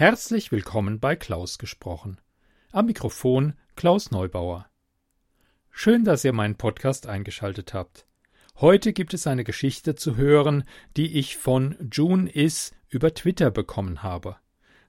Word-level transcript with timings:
Herzlich 0.00 0.52
willkommen 0.52 1.00
bei 1.00 1.16
Klaus 1.16 1.58
gesprochen. 1.58 2.20
Am 2.70 2.86
Mikrofon 2.86 3.54
Klaus 3.74 4.12
Neubauer. 4.12 4.70
Schön, 5.72 6.04
dass 6.04 6.24
ihr 6.24 6.32
meinen 6.32 6.54
Podcast 6.54 7.08
eingeschaltet 7.08 7.74
habt. 7.74 8.06
Heute 8.60 8.92
gibt 8.92 9.12
es 9.12 9.26
eine 9.26 9.42
Geschichte 9.42 9.96
zu 9.96 10.14
hören, 10.14 10.62
die 10.96 11.18
ich 11.18 11.36
von 11.36 11.74
June 11.90 12.30
Is 12.30 12.76
über 12.88 13.12
Twitter 13.12 13.50
bekommen 13.50 14.04
habe. 14.04 14.36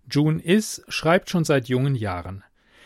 June 0.07 0.43
Is 0.43 0.83
schreibt 0.89 1.31
schon 1.31 1.43
seit 1.43 1.69
jungen 1.69 1.95
Jahren. 1.95 2.43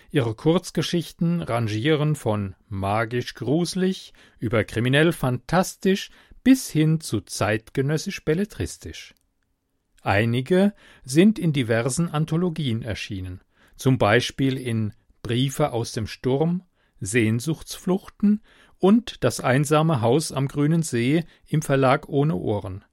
Ihre 0.10 0.34
Kurzgeschichten 0.34 1.42
rangieren 1.42 2.16
von 2.16 2.56
magisch 2.70 3.34
gruselig 3.34 4.14
über 4.40 4.64
kriminell 4.64 5.12
fantastisch 5.12 6.10
bis 6.42 6.70
hin 6.70 7.02
zu 7.02 7.20
zeitgenössisch 7.20 8.24
belletristisch. 8.24 9.14
Einige 10.04 10.74
sind 11.06 11.40
in 11.40 11.54
diversen 11.54 12.10
Anthologien 12.10 12.82
erschienen, 12.82 13.42
zum 13.78 13.98
Beispiel 13.98 14.58
in 14.58 14.94
Briefe 15.22 15.72
aus 15.72 15.94
dem 15.94 16.08
Sturm, 16.08 16.64
Sehnsuchtsfluchten 17.00 18.42
und 18.80 19.24
Das 19.24 19.40
einsame 19.40 20.02
Haus 20.02 20.34
am 20.34 20.50
grünen 20.50 20.84
See 20.84 21.24
im 21.48 21.62
Verlag 21.62 22.10
Ohne 22.10 22.36
Ohren. 22.36 22.84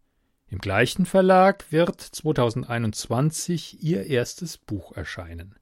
Im 0.47 0.59
gleichen 0.59 1.05
Verlag 1.05 1.73
wird 1.73 2.01
2021 2.01 3.83
ihr 3.83 4.07
erstes 4.07 4.57
Buch 4.57 4.93
erscheinen. 4.97 5.57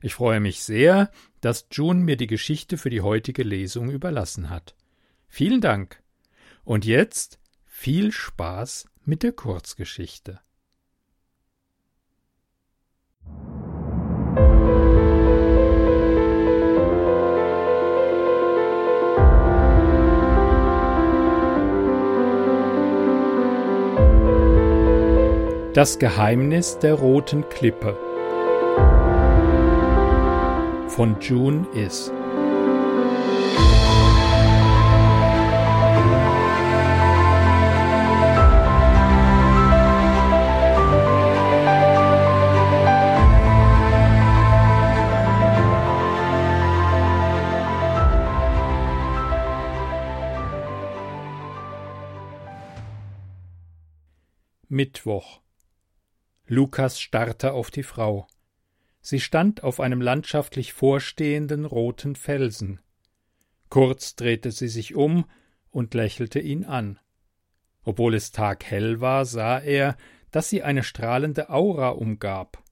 Ich 0.00 0.14
freue 0.14 0.40
mich 0.40 0.62
sehr, 0.62 1.10
dass 1.42 1.66
June 1.70 2.00
mir 2.00 2.16
die 2.16 2.26
Geschichte 2.26 2.78
für 2.78 2.88
die 2.88 3.02
heutige 3.02 3.42
Lesung 3.42 3.90
überlassen 3.90 4.48
hat. 4.48 4.74
Vielen 5.28 5.60
Dank. 5.60 6.02
Und 6.64 6.86
jetzt 6.86 7.38
viel 7.66 8.10
Spaß 8.10 8.86
mit 9.04 9.22
der 9.22 9.32
Kurzgeschichte. 9.32 10.40
Das 25.78 26.00
Geheimnis 26.00 26.78
der 26.80 26.94
roten 26.94 27.48
Klippe 27.50 27.96
von 30.88 31.16
June 31.20 31.66
Is. 31.72 32.10
Lukas 56.48 56.98
starrte 56.98 57.52
auf 57.52 57.70
die 57.70 57.82
Frau. 57.82 58.26
Sie 59.00 59.20
stand 59.20 59.62
auf 59.62 59.80
einem 59.80 60.00
landschaftlich 60.00 60.72
vorstehenden 60.72 61.66
roten 61.66 62.16
Felsen. 62.16 62.80
Kurz 63.68 64.16
drehte 64.16 64.50
sie 64.50 64.68
sich 64.68 64.94
um 64.94 65.26
und 65.70 65.92
lächelte 65.92 66.40
ihn 66.40 66.64
an. 66.64 66.98
Obwohl 67.84 68.14
es 68.14 68.32
taghell 68.32 69.00
war, 69.00 69.26
sah 69.26 69.58
er, 69.58 69.96
dass 70.30 70.48
sie 70.48 70.62
eine 70.62 70.82
strahlende 70.82 71.50
Aura 71.50 71.90
umgab. 71.90 72.62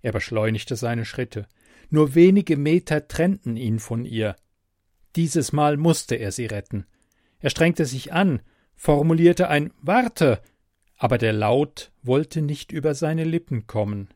Er 0.00 0.12
beschleunigte 0.12 0.76
seine 0.76 1.04
Schritte. 1.04 1.46
Nur 1.90 2.14
wenige 2.14 2.56
Meter 2.56 3.06
trennten 3.08 3.56
ihn 3.56 3.78
von 3.78 4.04
ihr. 4.04 4.36
Dieses 5.16 5.52
Mal 5.52 5.76
musste 5.76 6.14
er 6.14 6.32
sie 6.32 6.46
retten. 6.46 6.86
Er 7.40 7.50
strengte 7.50 7.84
sich 7.84 8.12
an, 8.12 8.42
formulierte 8.74 9.48
ein 9.48 9.72
Warte, 9.80 10.40
aber 11.02 11.18
der 11.18 11.32
Laut 11.32 11.90
wollte 12.04 12.42
nicht 12.42 12.70
über 12.70 12.94
seine 12.94 13.24
Lippen 13.24 13.66
kommen. 13.66 14.10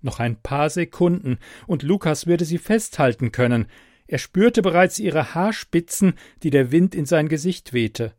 Noch 0.00 0.18
ein 0.18 0.40
paar 0.40 0.70
Sekunden, 0.70 1.38
und 1.66 1.82
Lukas 1.82 2.26
würde 2.26 2.46
sie 2.46 2.56
festhalten 2.56 3.32
können. 3.32 3.66
Er 4.06 4.16
spürte 4.16 4.62
bereits 4.62 4.98
ihre 4.98 5.34
Haarspitzen, 5.34 6.14
die 6.42 6.48
der 6.48 6.72
Wind 6.72 6.94
in 6.94 7.04
sein 7.04 7.28
Gesicht 7.28 7.74
wehte. 7.74 8.14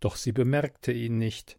Doch 0.00 0.16
sie 0.16 0.32
bemerkte 0.32 0.92
ihn 0.92 1.16
nicht. 1.16 1.58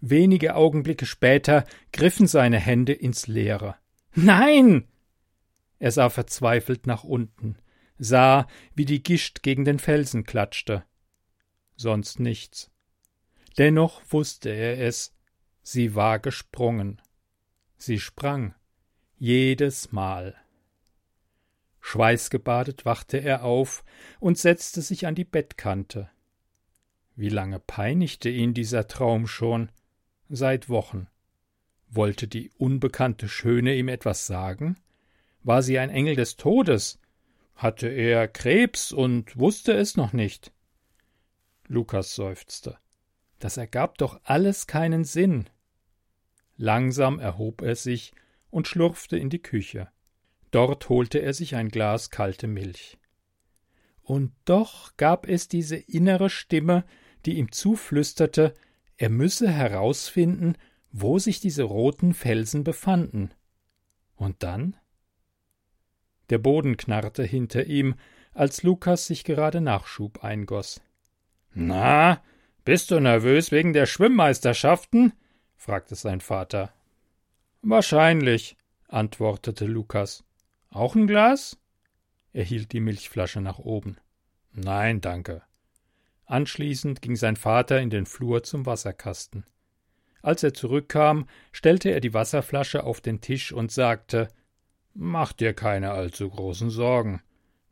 Wenige 0.00 0.54
Augenblicke 0.54 1.06
später 1.06 1.64
griffen 1.92 2.28
seine 2.28 2.60
Hände 2.60 2.92
ins 2.92 3.26
Leere. 3.26 3.74
Nein! 4.14 4.86
Er 5.80 5.90
sah 5.90 6.10
verzweifelt 6.10 6.86
nach 6.86 7.02
unten, 7.02 7.56
sah, 7.98 8.46
wie 8.76 8.84
die 8.84 9.02
Gischt 9.02 9.42
gegen 9.42 9.64
den 9.64 9.80
Felsen 9.80 10.22
klatschte. 10.22 10.84
Sonst 11.74 12.20
nichts. 12.20 12.70
Dennoch 13.58 14.02
wusste 14.08 14.50
er 14.50 14.80
es, 14.80 15.14
sie 15.62 15.94
war 15.94 16.18
gesprungen. 16.18 17.00
Sie 17.76 18.00
sprang. 18.00 18.54
Jedes 19.16 19.92
Mal. 19.92 20.34
Schweißgebadet 21.80 22.84
wachte 22.84 23.18
er 23.18 23.44
auf 23.44 23.84
und 24.18 24.38
setzte 24.38 24.82
sich 24.82 25.06
an 25.06 25.14
die 25.14 25.24
Bettkante. 25.24 26.10
Wie 27.14 27.28
lange 27.28 27.60
peinigte 27.60 28.28
ihn 28.28 28.54
dieser 28.54 28.88
Traum 28.88 29.26
schon? 29.26 29.70
Seit 30.28 30.68
Wochen. 30.68 31.06
Wollte 31.88 32.26
die 32.26 32.50
unbekannte 32.56 33.28
Schöne 33.28 33.76
ihm 33.76 33.88
etwas 33.88 34.26
sagen? 34.26 34.76
War 35.42 35.62
sie 35.62 35.78
ein 35.78 35.90
Engel 35.90 36.16
des 36.16 36.36
Todes? 36.36 36.98
Hatte 37.54 37.88
er 37.88 38.26
Krebs 38.26 38.90
und 38.90 39.38
wusste 39.38 39.74
es 39.74 39.96
noch 39.96 40.12
nicht? 40.12 40.52
Lukas 41.68 42.14
seufzte. 42.14 42.78
Das 43.44 43.58
ergab 43.58 43.98
doch 43.98 44.22
alles 44.24 44.66
keinen 44.66 45.04
Sinn. 45.04 45.50
Langsam 46.56 47.18
erhob 47.18 47.60
er 47.60 47.76
sich 47.76 48.14
und 48.48 48.66
schlurfte 48.66 49.18
in 49.18 49.28
die 49.28 49.42
Küche. 49.42 49.90
Dort 50.50 50.88
holte 50.88 51.18
er 51.18 51.34
sich 51.34 51.54
ein 51.54 51.68
Glas 51.68 52.08
kalte 52.08 52.46
Milch. 52.46 52.96
Und 54.00 54.32
doch 54.46 54.96
gab 54.96 55.28
es 55.28 55.46
diese 55.46 55.76
innere 55.76 56.30
Stimme, 56.30 56.86
die 57.26 57.36
ihm 57.36 57.52
zuflüsterte, 57.52 58.54
er 58.96 59.10
müsse 59.10 59.50
herausfinden, 59.50 60.56
wo 60.90 61.18
sich 61.18 61.38
diese 61.38 61.64
roten 61.64 62.14
Felsen 62.14 62.64
befanden. 62.64 63.30
Und 64.16 64.42
dann? 64.42 64.74
Der 66.30 66.38
Boden 66.38 66.78
knarrte 66.78 67.24
hinter 67.24 67.66
ihm, 67.66 67.96
als 68.32 68.62
Lukas 68.62 69.06
sich 69.06 69.22
gerade 69.22 69.60
Nachschub 69.60 70.24
eingoss. 70.24 70.80
Na, 71.52 72.22
bist 72.64 72.90
du 72.90 73.00
nervös 73.00 73.52
wegen 73.52 73.72
der 73.72 73.86
Schwimmmeisterschaften? 73.86 75.12
fragte 75.56 75.94
sein 75.94 76.20
Vater. 76.20 76.72
Wahrscheinlich, 77.62 78.56
antwortete 78.88 79.66
Lukas. 79.66 80.24
Auch 80.70 80.94
ein 80.94 81.06
Glas? 81.06 81.58
Er 82.32 82.44
hielt 82.44 82.72
die 82.72 82.80
Milchflasche 82.80 83.40
nach 83.40 83.58
oben. 83.58 83.96
Nein, 84.52 85.00
danke. 85.00 85.42
Anschließend 86.26 87.02
ging 87.02 87.16
sein 87.16 87.36
Vater 87.36 87.80
in 87.80 87.90
den 87.90 88.06
Flur 88.06 88.42
zum 88.42 88.66
Wasserkasten. 88.66 89.44
Als 90.22 90.42
er 90.42 90.54
zurückkam, 90.54 91.28
stellte 91.52 91.90
er 91.90 92.00
die 92.00 92.14
Wasserflasche 92.14 92.84
auf 92.84 93.00
den 93.00 93.20
Tisch 93.20 93.52
und 93.52 93.70
sagte 93.72 94.28
Mach 94.94 95.32
dir 95.32 95.54
keine 95.54 95.90
allzu 95.90 96.30
großen 96.30 96.70
Sorgen. 96.70 97.20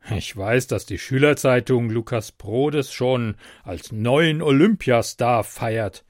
Ich 0.09 0.35
weiß, 0.35 0.67
dass 0.67 0.85
die 0.85 0.97
Schülerzeitung 0.97 1.89
Lukas 1.89 2.33
Brodes 2.33 2.91
schon 2.91 3.35
als 3.63 3.91
neuen 3.91 4.41
Olympiastar 4.41 5.43
feiert. 5.43 6.03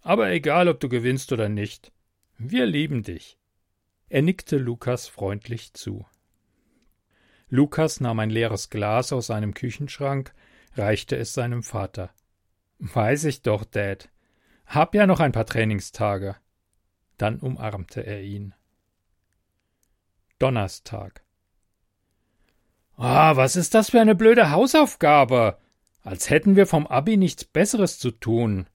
Aber 0.00 0.30
egal, 0.30 0.68
ob 0.68 0.80
du 0.80 0.88
gewinnst 0.88 1.30
oder 1.32 1.48
nicht, 1.48 1.92
wir 2.38 2.64
lieben 2.64 3.02
dich. 3.02 3.36
Er 4.08 4.22
nickte 4.22 4.56
Lukas 4.56 5.06
freundlich 5.06 5.74
zu. 5.74 6.06
Lukas 7.48 8.00
nahm 8.00 8.20
ein 8.20 8.30
leeres 8.30 8.70
Glas 8.70 9.12
aus 9.12 9.26
seinem 9.26 9.52
Küchenschrank, 9.52 10.32
reichte 10.74 11.16
es 11.16 11.34
seinem 11.34 11.62
Vater. 11.62 12.10
Weiß 12.78 13.24
ich 13.24 13.42
doch, 13.42 13.64
Dad. 13.64 14.08
Hab 14.64 14.94
ja 14.94 15.06
noch 15.06 15.20
ein 15.20 15.32
paar 15.32 15.46
Trainingstage. 15.46 16.36
Dann 17.18 17.38
umarmte 17.40 18.00
er 18.06 18.22
ihn. 18.22 18.54
Donnerstag. 20.38 21.22
Ah, 23.02 23.34
was 23.34 23.56
ist 23.56 23.72
das 23.72 23.88
für 23.88 24.00
eine 24.02 24.14
blöde 24.14 24.50
Hausaufgabe? 24.50 25.56
Als 26.02 26.28
hätten 26.28 26.54
wir 26.54 26.66
vom 26.66 26.86
Abi 26.86 27.16
nichts 27.16 27.46
Besseres 27.46 27.98
zu 27.98 28.10
tun. 28.10 28.68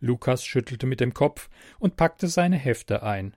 Lukas 0.00 0.46
schüttelte 0.46 0.86
mit 0.86 0.98
dem 0.98 1.12
Kopf 1.12 1.50
und 1.78 1.96
packte 1.96 2.28
seine 2.28 2.56
Hefte 2.56 3.02
ein. 3.02 3.36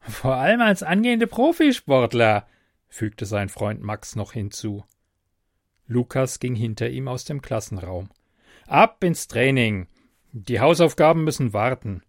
Vor 0.00 0.36
allem 0.36 0.60
als 0.60 0.84
angehende 0.84 1.26
Profisportler, 1.26 2.46
fügte 2.86 3.26
sein 3.26 3.48
Freund 3.48 3.82
Max 3.82 4.14
noch 4.14 4.32
hinzu. 4.32 4.84
Lukas 5.88 6.38
ging 6.38 6.54
hinter 6.54 6.88
ihm 6.88 7.08
aus 7.08 7.24
dem 7.24 7.42
Klassenraum. 7.42 8.10
Ab 8.68 9.02
ins 9.02 9.26
Training. 9.26 9.88
Die 10.30 10.60
Hausaufgaben 10.60 11.24
müssen 11.24 11.52
warten. 11.52 12.04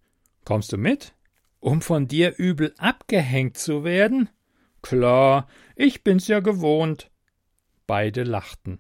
Kommst 0.46 0.72
du 0.72 0.78
mit? 0.78 1.16
Um 1.60 1.82
von 1.82 2.08
dir 2.08 2.38
übel 2.38 2.76
abgehängt 2.78 3.58
zu 3.58 3.84
werden? 3.84 4.30
Klar, 4.82 5.48
ich 5.76 6.04
bin's 6.04 6.28
ja 6.28 6.40
gewohnt. 6.40 7.12
Beide 7.88 8.24
lachten. 8.24 8.80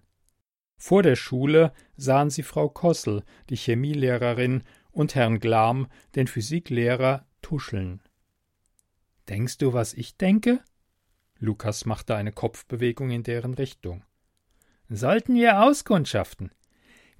Vor 0.77 1.03
der 1.03 1.15
Schule 1.15 1.74
sahen 1.95 2.30
sie 2.30 2.44
Frau 2.44 2.68
Kossel, 2.69 3.24
die 3.50 3.56
Chemielehrerin, 3.56 4.63
und 4.92 5.15
Herrn 5.15 5.39
Glam, 5.39 5.88
den 6.15 6.27
Physiklehrer, 6.27 7.25
tuscheln. 7.42 8.01
Denkst 9.30 9.59
du, 9.59 9.74
was 9.74 9.94
ich 9.94 10.18
denke? 10.18 10.59
Lukas 11.39 11.86
machte 11.86 12.15
eine 12.15 12.31
Kopfbewegung 12.31 13.09
in 13.09 13.24
deren 13.24 13.53
Richtung. 13.53 14.03
Sollten 14.89 15.36
wir 15.36 15.63
auskundschaften? 15.63 16.51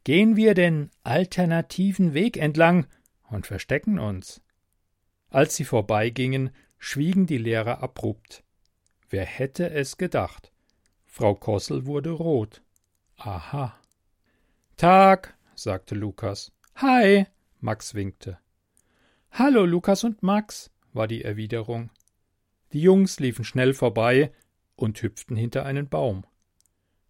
Gehen 0.04 0.36
wir 0.36 0.54
den 0.54 0.90
alternativen 1.04 2.14
Weg 2.14 2.38
entlang 2.38 2.88
und 3.30 3.48
verstecken 3.48 4.00
uns. 4.00 4.42
Als 5.30 5.56
sie 5.56 5.64
vorbeigingen, 5.64 6.50
schwiegen 6.78 7.28
die 7.28 7.38
Lehrer 7.38 7.82
abrupt. 7.82 8.44
Wer 9.12 9.26
hätte 9.26 9.70
es 9.70 9.98
gedacht? 9.98 10.54
Frau 11.06 11.36
Kossel 11.36 11.86
wurde 11.86 12.12
rot. 12.12 12.62
Aha. 13.18 13.78
Tag, 14.78 15.38
sagte 15.54 15.96
Lukas. 15.96 16.54
Hi, 16.76 17.26
Max 17.60 17.94
winkte. 17.94 18.40
Hallo, 19.30 19.66
Lukas 19.66 20.06
und 20.06 20.24
Max, 20.24 20.72
war 20.94 21.10
die 21.10 21.26
Erwiderung. 21.26 21.90
Die 22.72 22.82
Jungs 22.82 23.20
liefen 23.20 23.44
schnell 23.44 23.74
vorbei 23.74 24.32
und 24.78 25.02
hüpften 25.02 25.36
hinter 25.36 25.66
einen 25.66 25.90
Baum. 25.90 26.26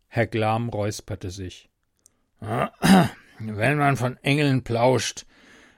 Herr 0.07 0.25
Glam 0.25 0.69
räusperte 0.69 1.29
sich. 1.29 1.69
Wenn 2.39 3.77
man 3.77 3.95
von 3.95 4.17
Engeln 4.23 4.63
plauscht. 4.63 5.27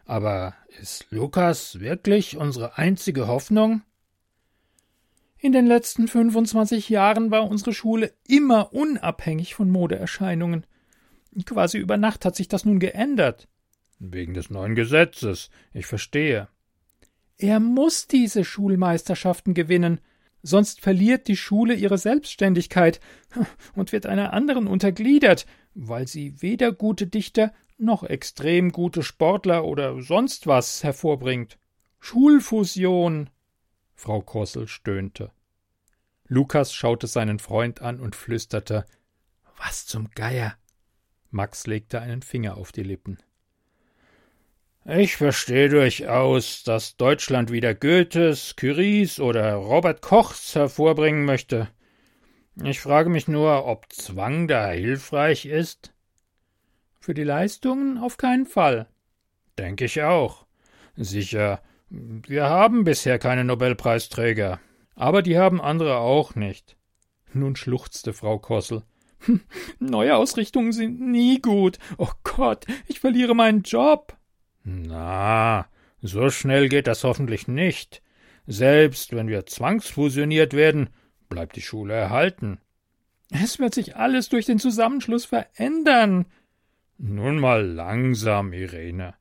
Aber 0.06 0.56
ist 0.80 1.06
Lukas 1.12 1.82
wirklich 1.82 2.38
unsere 2.38 2.78
einzige 2.78 3.28
Hoffnung? 3.28 3.82
In 5.44 5.52
den 5.52 5.68
letzten 5.68 6.08
25 6.08 6.88
Jahren 6.88 7.30
war 7.30 7.50
unsere 7.50 7.74
Schule 7.74 8.14
immer 8.26 8.72
unabhängig 8.72 9.56
von 9.56 9.70
Modeerscheinungen. 9.70 10.66
Quasi 11.46 11.80
über 11.80 11.98
Nacht 11.98 12.24
hat 12.24 12.38
sich 12.38 12.48
das 12.48 12.64
nun 12.64 12.80
geändert. 12.80 13.50
Wegen 14.00 14.34
des 14.34 14.50
neuen 14.50 14.74
Gesetzes, 14.74 15.50
ich 15.74 15.86
verstehe. 15.86 16.48
Er 17.38 17.60
muss 17.60 18.08
diese 18.08 18.46
Schulmeisterschaften 18.46 19.54
gewinnen, 19.54 20.00
sonst 20.44 20.80
verliert 20.80 21.28
die 21.28 21.36
Schule 21.36 21.74
ihre 21.74 21.98
Selbstständigkeit 21.98 23.02
und 23.76 23.92
wird 23.92 24.06
einer 24.06 24.32
anderen 24.32 24.66
untergliedert, 24.66 25.46
weil 25.74 26.08
sie 26.08 26.42
weder 26.42 26.72
gute 26.72 27.06
Dichter 27.06 27.52
noch 27.78 28.04
extrem 28.04 28.72
gute 28.72 29.04
Sportler 29.04 29.66
oder 29.66 30.02
sonst 30.04 30.48
was 30.48 30.86
hervorbringt. 30.86 31.58
Schulfusion. 32.00 33.30
Frau 34.04 34.20
Kossel 34.20 34.68
stöhnte. 34.68 35.32
Lukas 36.28 36.74
schaute 36.74 37.08
seinen 37.08 37.40
Freund 37.40 37.82
an 37.82 38.02
und 38.02 38.18
flüsterte 38.18 38.86
Was 39.58 39.86
zum 39.86 40.10
Geier. 40.12 40.56
Max 41.30 41.68
legte 41.68 42.02
einen 42.02 42.22
Finger 42.22 42.58
auf 42.58 42.74
die 42.74 42.84
Lippen. 42.84 43.18
Ich 44.84 45.16
verstehe 45.16 45.70
durchaus, 45.70 46.64
dass 46.64 46.98
Deutschland 46.98 47.50
wieder 47.50 47.74
Goethes, 47.74 48.58
Curies 48.58 49.22
oder 49.22 49.54
Robert 49.54 50.02
Kochs 50.02 50.54
hervorbringen 50.54 51.24
möchte. 51.24 51.70
Ich 52.62 52.82
frage 52.82 53.10
mich 53.10 53.30
nur, 53.30 53.66
ob 53.66 53.90
Zwang 53.94 54.50
da 54.50 54.68
hilfreich 54.72 55.46
ist. 55.46 55.94
Für 57.00 57.14
die 57.14 57.24
Leistungen 57.24 57.98
auf 57.98 58.18
keinen 58.18 58.48
Fall. 58.48 58.90
Denke 59.58 59.86
ich 59.86 60.02
auch. 60.02 60.46
Sicher, 60.98 61.62
wir 61.94 62.46
haben 62.46 62.84
bisher 62.84 63.20
keine 63.20 63.44
Nobelpreisträger. 63.44 64.60
Aber 64.96 65.22
die 65.22 65.38
haben 65.38 65.62
andere 65.62 65.98
auch 65.98 66.34
nicht. 66.34 66.76
Nun 67.34 67.56
schluchzte 67.56 68.14
Frau 68.14 68.40
Kossel. 68.40 68.84
Neue 69.80 70.16
Ausrichtungen 70.16 70.72
sind 70.72 71.00
nie 71.00 71.40
gut. 71.40 71.78
Oh 71.98 72.12
Gott, 72.24 72.66
ich 72.88 73.00
verliere 73.00 73.36
meinen 73.36 73.62
Job. 73.62 74.18
Na, 74.64 75.68
so 76.02 76.30
schnell 76.30 76.68
geht 76.68 76.88
das 76.88 77.04
hoffentlich 77.04 77.48
nicht. 77.48 78.02
Selbst 78.48 79.16
wenn 79.16 79.28
wir 79.28 79.46
zwangsfusioniert 79.46 80.54
werden, 80.54 80.90
bleibt 81.30 81.56
die 81.56 81.62
Schule 81.62 81.94
erhalten. 81.94 82.60
Es 83.30 83.60
wird 83.60 83.74
sich 83.74 83.96
alles 83.96 84.30
durch 84.30 84.46
den 84.46 84.60
Zusammenschluss 84.60 85.26
verändern. 85.26 86.26
Nun 86.98 87.40
mal 87.40 87.66
langsam, 87.66 88.52
Irene. 88.52 89.14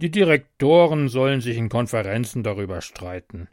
Die 0.00 0.10
Direktoren 0.10 1.10
sollen 1.10 1.42
sich 1.42 1.58
in 1.58 1.68
Konferenzen 1.68 2.42
darüber 2.42 2.80
streiten. 2.80 3.48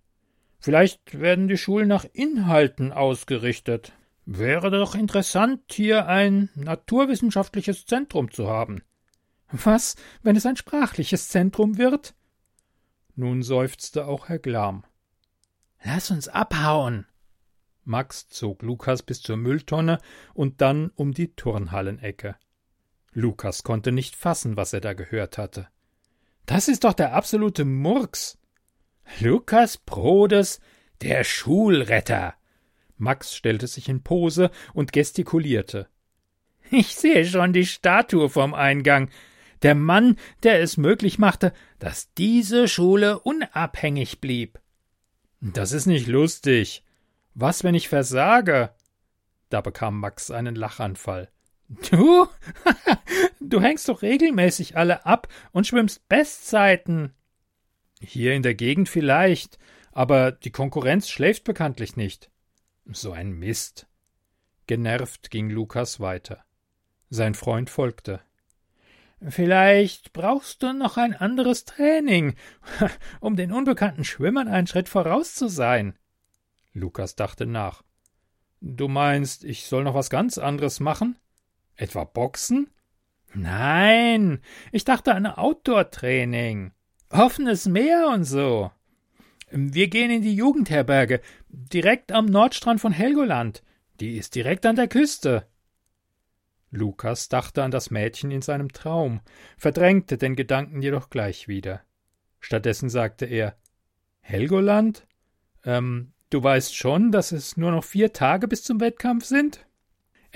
Vielleicht 0.60 1.20
werden 1.20 1.50
die 1.50 1.58
Schulen 1.58 1.90
nach 1.90 2.06
Inhalten 2.14 2.94
ausgerichtet. 2.94 3.92
Wäre 4.26 4.72
doch 4.72 4.96
interessant, 4.96 5.62
hier 5.70 6.08
ein 6.08 6.50
naturwissenschaftliches 6.56 7.86
Zentrum 7.86 8.32
zu 8.32 8.48
haben. 8.48 8.82
Was, 9.52 9.98
wenn 10.24 10.38
es 10.38 10.46
ein 10.46 10.56
sprachliches 10.56 11.28
Zentrum 11.28 11.78
wird? 11.78 12.16
Nun 13.18 13.44
seufzte 13.44 14.08
auch 14.08 14.30
Herr 14.30 14.40
Glam. 14.40 14.86
Lass 15.84 16.12
uns 16.12 16.30
abhauen. 16.30 17.08
Max 17.84 18.30
zog 18.30 18.62
Lukas 18.62 19.04
bis 19.04 19.22
zur 19.22 19.36
Mülltonne 19.36 20.00
und 20.34 20.62
dann 20.62 20.92
um 20.96 21.14
die 21.14 21.36
Turnhallenecke. 21.36 22.38
Lukas 23.12 23.64
konnte 23.64 23.92
nicht 23.92 24.16
fassen, 24.16 24.56
was 24.56 24.72
er 24.72 24.80
da 24.80 24.94
gehört 24.94 25.38
hatte. 25.38 25.68
Das 26.48 26.70
ist 26.70 26.86
doch 26.86 26.94
der 26.94 27.14
absolute 27.14 27.66
Murks. 27.66 28.40
Lukas 29.20 29.78
Prodes, 29.78 30.60
der 31.02 31.24
Schulretter. 31.24 32.34
Max 32.96 33.36
stellte 33.36 33.68
sich 33.68 33.90
in 33.90 34.02
Pose 34.02 34.50
und 34.74 34.94
gestikulierte. 34.94 35.88
Ich 36.72 36.96
sehe 36.96 37.26
schon 37.26 37.54
die 37.54 37.66
Statue 37.66 38.30
vom 38.30 38.54
Eingang. 38.54 39.10
Der 39.62 39.76
Mann, 39.76 40.18
der 40.44 40.62
es 40.62 40.78
möglich 40.78 41.20
machte, 41.20 41.54
dass 41.80 42.14
diese 42.14 42.68
Schule 42.68 43.20
unabhängig 43.20 44.22
blieb. 44.22 44.60
Das 45.42 45.74
ist 45.74 45.86
nicht 45.86 46.08
lustig. 46.08 46.84
Was, 47.34 47.64
wenn 47.64 47.76
ich 47.76 47.90
versage? 47.90 48.74
Da 49.50 49.62
bekam 49.62 50.00
Max 50.00 50.32
einen 50.32 50.56
Lachanfall. 50.56 51.30
Du? 51.68 52.28
du 53.40 53.62
hängst 53.62 53.90
doch 53.90 54.02
regelmäßig 54.02 54.78
alle 54.78 55.06
ab 55.06 55.28
und 55.52 55.68
schwimmst 55.68 56.08
Bestzeiten. 56.08 57.14
Hier 58.00 58.34
in 58.34 58.44
der 58.44 58.56
Gegend 58.56 58.90
vielleicht, 58.90 59.58
aber 59.92 60.32
die 60.32 60.52
Konkurrenz 60.52 61.10
schläft 61.10 61.44
bekanntlich 61.44 61.96
nicht. 61.96 62.30
So 62.86 63.12
ein 63.12 63.32
Mist. 63.32 63.88
Genervt 64.68 65.30
ging 65.32 65.50
Lukas 65.50 66.00
weiter. 66.00 66.44
Sein 67.10 67.34
Freund 67.34 67.70
folgte. 67.70 68.22
Vielleicht 69.28 70.14
brauchst 70.14 70.62
du 70.62 70.74
noch 70.74 70.98
ein 70.98 71.16
anderes 71.16 71.66
Training, 71.66 72.36
um 73.20 73.36
den 73.36 73.52
unbekannten 73.52 74.04
Schwimmern 74.04 74.48
einen 74.48 74.68
Schritt 74.68 74.90
voraus 74.90 75.34
zu 75.34 75.48
sein. 75.48 75.98
Lukas 76.74 77.16
dachte 77.16 77.46
nach. 77.46 77.82
Du 78.62 78.88
meinst, 78.88 79.44
ich 79.44 79.66
soll 79.66 79.84
noch 79.84 79.96
was 79.96 80.10
ganz 80.10 80.38
anderes 80.38 80.80
machen? 80.80 81.18
Etwa 81.78 82.04
Boxen? 82.04 82.70
Nein, 83.34 84.42
ich 84.72 84.84
dachte 84.84 85.14
an 85.14 85.28
Outdoor-Training. 85.28 86.72
Offenes 87.10 87.68
Meer 87.68 88.10
und 88.14 88.24
so. 88.24 88.72
Wir 89.52 89.88
gehen 89.88 90.12
in 90.12 90.24
die 90.24 90.36
Jugendherberge, 90.36 91.22
direkt 91.48 92.12
am 92.12 92.26
Nordstrand 92.26 92.82
von 92.82 92.92
Helgoland. 92.92 93.64
Die 94.00 94.18
ist 94.18 94.36
direkt 94.36 94.66
an 94.66 94.76
der 94.76 94.88
Küste. 94.88 95.48
Lukas 96.72 97.30
dachte 97.30 97.64
an 97.64 97.72
das 97.72 97.92
Mädchen 97.92 98.32
in 98.32 98.42
seinem 98.42 98.74
Traum, 98.74 99.22
verdrängte 99.58 100.18
den 100.18 100.36
Gedanken 100.36 100.82
jedoch 100.82 101.10
gleich 101.10 101.48
wieder. 101.48 101.82
Stattdessen 102.40 102.90
sagte 102.90 103.26
er 103.26 103.56
Helgoland? 104.20 105.08
Ähm, 105.64 106.12
du 106.30 106.44
weißt 106.44 106.76
schon, 106.76 107.12
dass 107.12 107.32
es 107.32 107.56
nur 107.56 107.72
noch 107.72 107.84
vier 107.84 108.12
Tage 108.12 108.48
bis 108.48 108.64
zum 108.64 108.82
Wettkampf 108.82 109.26
sind? 109.26 109.67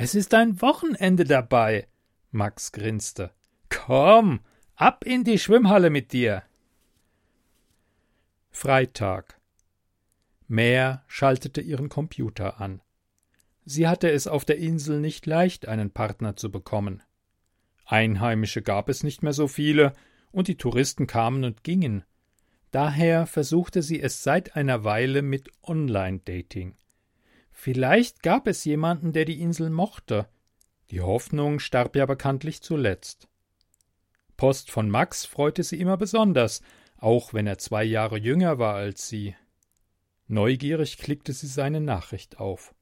Es 0.04 0.16
ist 0.16 0.34
ein 0.34 0.64
Wochenende 0.64 1.26
dabei. 1.26 1.88
Max 2.32 2.72
grinste. 2.72 3.30
Komm, 3.70 4.40
ab 4.74 5.06
in 5.06 5.24
die 5.24 5.38
Schwimmhalle 5.38 5.92
mit 5.92 6.12
dir. 6.12 6.42
Freitag. 8.50 9.40
Mär 10.48 11.04
schaltete 11.06 11.62
ihren 11.62 11.88
Computer 11.88 12.60
an. 12.60 12.82
Sie 13.64 13.88
hatte 13.88 14.10
es 14.10 14.26
auf 14.26 14.44
der 14.44 14.58
Insel 14.58 15.00
nicht 15.00 15.28
leicht, 15.28 15.68
einen 15.68 15.92
Partner 15.92 16.36
zu 16.36 16.52
bekommen. 16.52 17.04
Einheimische 17.86 18.64
gab 18.64 18.90
es 18.90 19.04
nicht 19.04 19.22
mehr 19.22 19.34
so 19.34 19.48
viele, 19.48 19.94
und 20.32 20.48
die 20.48 20.58
Touristen 20.58 21.06
kamen 21.06 21.44
und 21.44 21.64
gingen. 21.64 22.06
Daher 22.72 23.28
versuchte 23.28 23.84
sie 23.84 24.02
es 24.02 24.24
seit 24.24 24.56
einer 24.56 24.84
Weile 24.84 25.22
mit 25.22 25.52
Online-Dating. 25.62 26.76
Vielleicht 27.64 28.24
gab 28.24 28.48
es 28.48 28.66
jemanden, 28.66 29.14
der 29.14 29.24
die 29.24 29.40
Insel 29.40 29.70
mochte. 29.70 30.28
Die 30.90 31.02
Hoffnung 31.02 31.60
starb 31.60 31.96
ja 31.96 32.08
bekanntlich 32.08 32.64
zuletzt. 32.64 33.28
Post 34.36 34.72
von 34.72 34.90
Max 34.90 35.26
freute 35.26 35.62
sie 35.62 35.80
immer 35.80 35.96
besonders, 35.96 36.64
auch 36.98 37.36
wenn 37.36 37.46
er 37.46 37.60
zwei 37.60 37.84
Jahre 37.84 38.18
jünger 38.18 38.58
war 38.58 38.74
als 38.74 39.08
sie. 39.10 39.36
Neugierig 40.26 40.98
klickte 40.98 41.34
sie 41.34 41.46
seine 41.46 41.82
Nachricht 41.82 42.40
auf. 42.40 42.74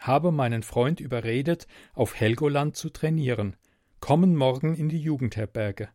Habe 0.00 0.32
meinen 0.32 0.64
Freund 0.64 0.98
überredet, 0.98 1.68
auf 1.94 2.16
Helgoland 2.16 2.74
zu 2.74 2.90
trainieren. 2.90 3.54
Kommen 4.00 4.34
morgen 4.34 4.74
in 4.74 4.88
die 4.88 5.00
Jugendherberge. 5.00 5.88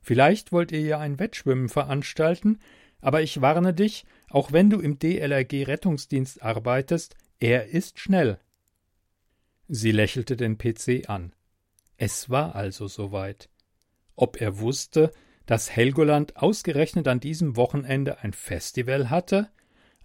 Vielleicht 0.00 0.52
wollt 0.52 0.72
ihr 0.72 0.80
ja 0.80 1.00
ein 1.00 1.18
Wettschwimmen 1.18 1.68
veranstalten, 1.68 2.60
aber 3.02 3.20
ich 3.20 3.42
warne 3.42 3.74
dich, 3.74 4.06
auch 4.30 4.52
wenn 4.52 4.70
du 4.70 4.80
im 4.80 4.98
DLRG 4.98 5.66
Rettungsdienst 5.66 6.42
arbeitest, 6.42 7.14
er 7.40 7.66
ist 7.66 7.98
schnell. 7.98 8.38
Sie 9.68 9.92
lächelte 9.92 10.36
den 10.36 10.58
PC 10.58 11.08
an. 11.08 11.34
Es 11.96 12.30
war 12.30 12.54
also 12.54 12.88
soweit. 12.88 13.48
Ob 14.16 14.40
er 14.40 14.58
wusste, 14.58 15.12
dass 15.46 15.70
Helgoland 15.70 16.36
ausgerechnet 16.36 17.08
an 17.08 17.20
diesem 17.20 17.56
Wochenende 17.56 18.20
ein 18.20 18.32
Festival 18.32 19.10
hatte? 19.10 19.50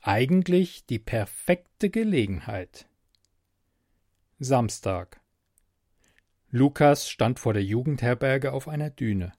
Eigentlich 0.02 0.86
die 0.86 1.00
perfekte 1.00 1.90
Gelegenheit. 1.90 2.88
Samstag. 4.40 5.22
Lukas 6.50 7.10
stand 7.10 7.40
vor 7.40 7.54
der 7.54 7.64
Jugendherberge 7.64 8.52
auf 8.52 8.68
einer 8.68 8.90
Düne. 8.90 9.34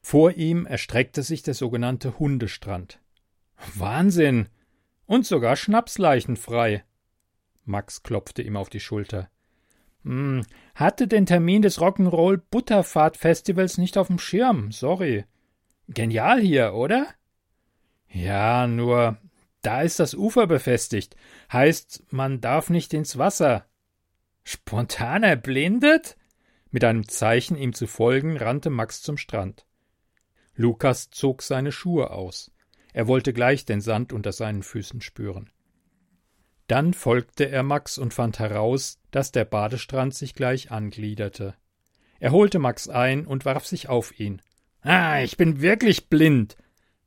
Vor 0.00 0.32
ihm 0.32 0.66
erstreckte 0.66 1.22
sich 1.22 1.42
der 1.42 1.54
sogenannte 1.54 2.18
Hundestrand. 2.18 3.00
Wahnsinn! 3.74 4.48
Und 5.06 5.26
sogar 5.26 5.56
schnapsleichenfrei. 5.56 6.84
Max 7.64 8.02
klopfte 8.02 8.42
ihm 8.42 8.56
auf 8.56 8.68
die 8.68 8.80
Schulter. 8.80 9.30
Hm, 10.04 10.44
hatte 10.74 11.06
den 11.06 11.26
Termin 11.26 11.62
des 11.62 11.80
Rock'n'Roll 11.80 12.40
Butterfahrt 12.50 13.16
Festivals 13.16 13.78
nicht 13.78 13.96
auf 13.96 14.08
dem 14.08 14.18
Schirm, 14.18 14.72
sorry. 14.72 15.24
Genial 15.88 16.40
hier, 16.40 16.74
oder? 16.74 17.06
Ja, 18.08 18.66
nur 18.66 19.18
da 19.62 19.82
ist 19.82 20.00
das 20.00 20.14
Ufer 20.14 20.46
befestigt. 20.48 21.14
Heißt, 21.52 22.04
man 22.10 22.40
darf 22.40 22.68
nicht 22.68 22.92
ins 22.94 23.16
Wasser. 23.16 23.66
Spontan 24.42 25.22
erblindet? 25.22 26.16
Mit 26.70 26.84
einem 26.84 27.06
Zeichen, 27.06 27.56
ihm 27.56 27.72
zu 27.72 27.86
folgen, 27.86 28.36
rannte 28.36 28.70
Max 28.70 29.02
zum 29.02 29.16
Strand. 29.16 29.66
Lukas 30.54 31.10
zog 31.10 31.42
seine 31.42 31.70
Schuhe 31.70 32.10
aus. 32.10 32.50
Er 32.92 33.06
wollte 33.06 33.32
gleich 33.32 33.64
den 33.64 33.80
Sand 33.80 34.12
unter 34.12 34.32
seinen 34.32 34.62
Füßen 34.62 35.00
spüren. 35.00 35.51
Dann 36.72 36.94
folgte 36.94 37.50
er 37.50 37.62
Max 37.62 37.98
und 37.98 38.14
fand 38.14 38.38
heraus, 38.38 38.98
dass 39.10 39.30
der 39.30 39.44
Badestrand 39.44 40.14
sich 40.14 40.32
gleich 40.32 40.70
angliederte. 40.70 41.54
Er 42.18 42.32
holte 42.32 42.58
Max 42.58 42.88
ein 42.88 43.26
und 43.26 43.44
warf 43.44 43.66
sich 43.66 43.90
auf 43.90 44.18
ihn. 44.18 44.40
Ah, 44.80 45.20
ich 45.20 45.36
bin 45.36 45.60
wirklich 45.60 46.08
blind. 46.08 46.56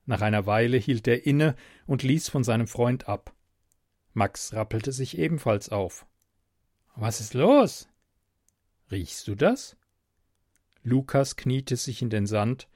Nach 0.05 0.21
einer 0.21 0.45
Weile 0.45 0.77
hielt 0.77 1.07
er 1.07 1.25
inne 1.25 1.55
und 1.87 2.03
ließ 2.03 2.29
von 2.29 2.43
seinem 2.43 2.67
Freund 2.67 3.09
ab. 3.09 3.33
Max 4.13 4.53
rappelte 4.53 4.91
sich 4.91 5.17
ebenfalls 5.17 5.69
auf. 5.69 6.05
Was 6.95 7.19
ist 7.19 7.33
los? 7.33 7.89
Riechst 8.91 9.27
du 9.27 9.33
das? 9.33 9.77
Lukas 10.83 11.37
kniete 11.37 11.75
sich 11.75 12.03
in 12.03 12.11
den 12.11 12.27
Sand, 12.27 12.67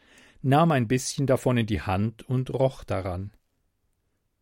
nahm 0.42 0.72
ein 0.72 0.88
bisschen 0.88 1.28
davon 1.28 1.56
in 1.58 1.68
die 1.68 1.84
Hand 1.84 2.28
und 2.28 2.52
roch 2.52 2.84
daran. 2.84 3.30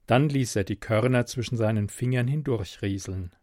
Dann 0.07 0.29
ließ 0.29 0.55
er 0.55 0.63
die 0.63 0.77
Körner 0.77 1.25
zwischen 1.25 1.57
seinen 1.57 1.89
Fingern 1.89 2.27
hindurchrieseln. 2.27 3.35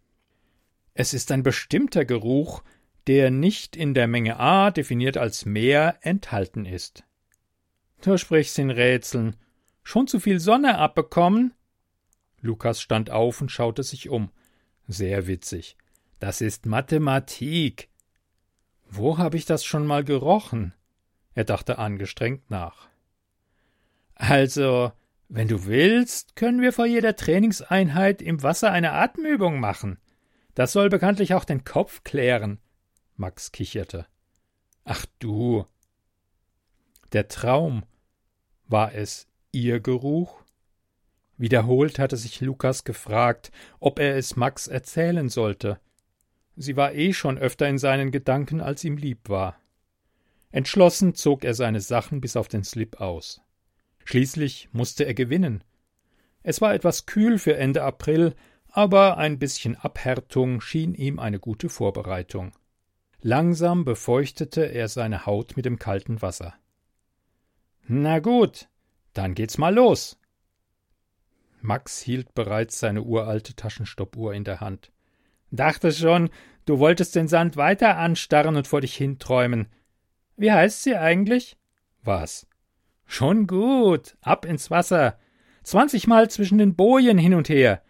Es 0.94 1.12
ist 1.14 1.30
ein 1.30 1.42
bestimmter 1.42 2.04
Geruch, 2.04 2.62
der 3.06 3.30
nicht 3.30 3.76
in 3.76 3.94
der 3.94 4.06
Menge 4.06 4.40
A, 4.40 4.70
definiert 4.70 5.16
als 5.16 5.44
mehr, 5.44 5.98
enthalten 6.00 6.64
ist. 6.64 7.04
Du 8.00 8.16
sprichst 8.16 8.58
in 8.58 8.70
Rätseln. 8.70 9.36
Schon 9.82 10.06
zu 10.06 10.18
viel 10.18 10.40
Sonne 10.40 10.78
abbekommen? 10.78 11.52
Lukas 12.40 12.80
stand 12.80 13.10
auf 13.10 13.40
und 13.40 13.50
schaute 13.50 13.82
sich 13.82 14.08
um. 14.08 14.30
Sehr 14.86 15.26
witzig. 15.26 15.76
Das 16.18 16.40
ist 16.40 16.64
Mathematik. 16.64 17.88
Wo 18.88 19.18
habe 19.18 19.36
ich 19.36 19.44
das 19.44 19.64
schon 19.64 19.86
mal 19.86 20.04
gerochen? 20.04 20.72
Er 21.34 21.44
dachte 21.44 21.78
angestrengt 21.78 22.50
nach. 22.50 22.88
Also, 24.14 24.92
wenn 25.34 25.48
du 25.48 25.66
willst, 25.66 26.36
können 26.36 26.60
wir 26.60 26.72
vor 26.72 26.86
jeder 26.86 27.16
Trainingseinheit 27.16 28.22
im 28.22 28.44
Wasser 28.44 28.70
eine 28.70 28.92
Atemübung 28.92 29.58
machen. 29.58 29.98
Das 30.54 30.70
soll 30.70 30.88
bekanntlich 30.88 31.34
auch 31.34 31.44
den 31.44 31.64
Kopf 31.64 32.04
klären. 32.04 32.60
Max 33.16 33.50
kicherte. 33.50 34.06
Ach 34.84 35.04
du. 35.18 35.66
Der 37.12 37.26
Traum. 37.26 37.82
War 38.68 38.94
es 38.94 39.26
ihr 39.50 39.80
Geruch? 39.80 40.40
Wiederholt 41.36 41.98
hatte 41.98 42.16
sich 42.16 42.40
Lukas 42.40 42.84
gefragt, 42.84 43.50
ob 43.80 43.98
er 43.98 44.16
es 44.16 44.36
Max 44.36 44.68
erzählen 44.68 45.28
sollte. 45.28 45.80
Sie 46.54 46.76
war 46.76 46.94
eh 46.94 47.12
schon 47.12 47.38
öfter 47.38 47.68
in 47.68 47.78
seinen 47.78 48.12
Gedanken, 48.12 48.60
als 48.60 48.84
ihm 48.84 48.96
lieb 48.96 49.28
war. 49.28 49.58
Entschlossen 50.52 51.16
zog 51.16 51.42
er 51.42 51.54
seine 51.54 51.80
Sachen 51.80 52.20
bis 52.20 52.36
auf 52.36 52.46
den 52.46 52.62
Slip 52.62 53.00
aus. 53.00 53.40
Schließlich 54.04 54.68
musste 54.72 55.04
er 55.04 55.14
gewinnen. 55.14 55.64
Es 56.42 56.60
war 56.60 56.74
etwas 56.74 57.06
kühl 57.06 57.38
für 57.38 57.56
Ende 57.56 57.82
April, 57.82 58.34
aber 58.68 59.18
ein 59.18 59.38
bisschen 59.38 59.76
Abhärtung 59.76 60.60
schien 60.60 60.94
ihm 60.94 61.18
eine 61.18 61.38
gute 61.38 61.68
Vorbereitung. 61.68 62.52
Langsam 63.20 63.84
befeuchtete 63.84 64.64
er 64.64 64.88
seine 64.88 65.24
Haut 65.24 65.56
mit 65.56 65.64
dem 65.64 65.78
kalten 65.78 66.20
Wasser. 66.20 66.54
Na 67.86 68.18
gut, 68.18 68.68
dann 69.14 69.34
geht's 69.34 69.58
mal 69.58 69.74
los. 69.74 70.18
Max 71.62 72.00
hielt 72.00 72.34
bereits 72.34 72.78
seine 72.78 73.02
uralte 73.02 73.54
Taschenstoppuhr 73.54 74.34
in 74.34 74.44
der 74.44 74.60
Hand. 74.60 74.92
Dachte 75.50 75.92
schon, 75.92 76.28
du 76.66 76.78
wolltest 76.78 77.14
den 77.14 77.28
Sand 77.28 77.56
weiter 77.56 77.96
anstarren 77.96 78.56
und 78.56 78.66
vor 78.66 78.82
dich 78.82 78.94
hinträumen. 78.94 79.68
Wie 80.36 80.52
heißt 80.52 80.82
sie 80.82 80.96
eigentlich? 80.96 81.56
Was? 82.02 82.46
Schon 83.06 83.46
gut. 83.46 84.16
Ab 84.20 84.44
ins 84.44 84.70
Wasser. 84.70 85.18
Zwanzigmal 85.62 86.30
zwischen 86.30 86.58
den 86.58 86.76
Bojen 86.76 87.18
hin 87.18 87.34
und 87.34 87.48
her. 87.48 87.82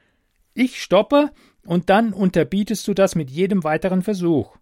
Ich 0.54 0.80
stoppe, 0.80 1.30
und 1.66 1.90
dann 1.90 2.12
unterbietest 2.12 2.86
du 2.86 2.94
das 2.94 3.14
mit 3.14 3.30
jedem 3.30 3.64
weiteren 3.64 4.02
Versuch. 4.02 4.56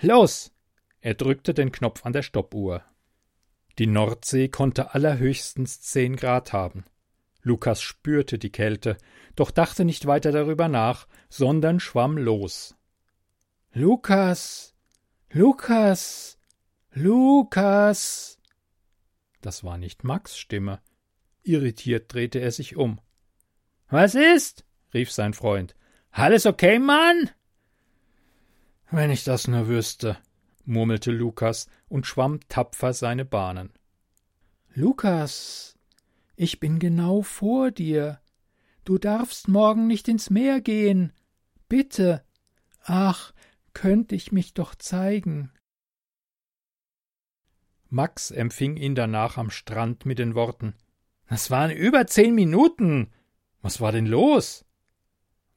Los! 0.00 0.52
Er 1.00 1.14
drückte 1.14 1.54
den 1.54 1.70
Knopf 1.70 2.04
an 2.04 2.12
der 2.12 2.22
Stoppuhr. 2.22 2.82
Die 3.78 3.86
Nordsee 3.86 4.48
konnte 4.48 4.94
allerhöchstens 4.94 5.82
zehn 5.82 6.16
Grad 6.16 6.52
haben. 6.52 6.84
Lukas 7.42 7.82
spürte 7.82 8.38
die 8.38 8.50
Kälte, 8.50 8.96
doch 9.36 9.50
dachte 9.50 9.84
nicht 9.84 10.06
weiter 10.06 10.32
darüber 10.32 10.66
nach, 10.66 11.06
sondern 11.28 11.78
schwamm 11.78 12.18
los. 12.18 12.74
Lukas. 13.72 14.74
Lukas. 15.30 16.38
Lukas. 16.92 18.40
Das 19.46 19.62
war 19.62 19.78
nicht 19.78 20.02
Max 20.02 20.36
Stimme. 20.36 20.80
Irritiert 21.44 22.12
drehte 22.12 22.40
er 22.40 22.50
sich 22.50 22.74
um. 22.74 23.00
Was 23.88 24.16
ist? 24.16 24.64
rief 24.92 25.12
sein 25.12 25.34
Freund. 25.34 25.76
Alles 26.10 26.46
okay, 26.46 26.80
Mann? 26.80 27.30
Wenn 28.90 29.12
ich 29.12 29.22
das 29.22 29.46
nur 29.46 29.68
wüsste, 29.68 30.18
murmelte 30.64 31.12
Lukas 31.12 31.68
und 31.88 32.08
schwamm 32.08 32.40
tapfer 32.48 32.92
seine 32.92 33.24
Bahnen. 33.24 33.72
Lukas, 34.74 35.78
ich 36.34 36.58
bin 36.58 36.80
genau 36.80 37.22
vor 37.22 37.70
dir. 37.70 38.20
Du 38.84 38.98
darfst 38.98 39.46
morgen 39.46 39.86
nicht 39.86 40.08
ins 40.08 40.28
Meer 40.28 40.60
gehen. 40.60 41.12
Bitte. 41.68 42.24
Ach, 42.82 43.32
könnte 43.74 44.16
ich 44.16 44.32
mich 44.32 44.54
doch 44.54 44.74
zeigen. 44.74 45.52
Max 47.88 48.30
empfing 48.30 48.76
ihn 48.76 48.94
danach 48.94 49.36
am 49.36 49.50
Strand 49.50 50.06
mit 50.06 50.18
den 50.18 50.34
Worten 50.34 50.74
Das 51.28 51.50
waren 51.50 51.70
über 51.70 52.06
zehn 52.06 52.34
Minuten. 52.34 53.12
Was 53.62 53.80
war 53.80 53.92
denn 53.92 54.06
los? 54.06 54.64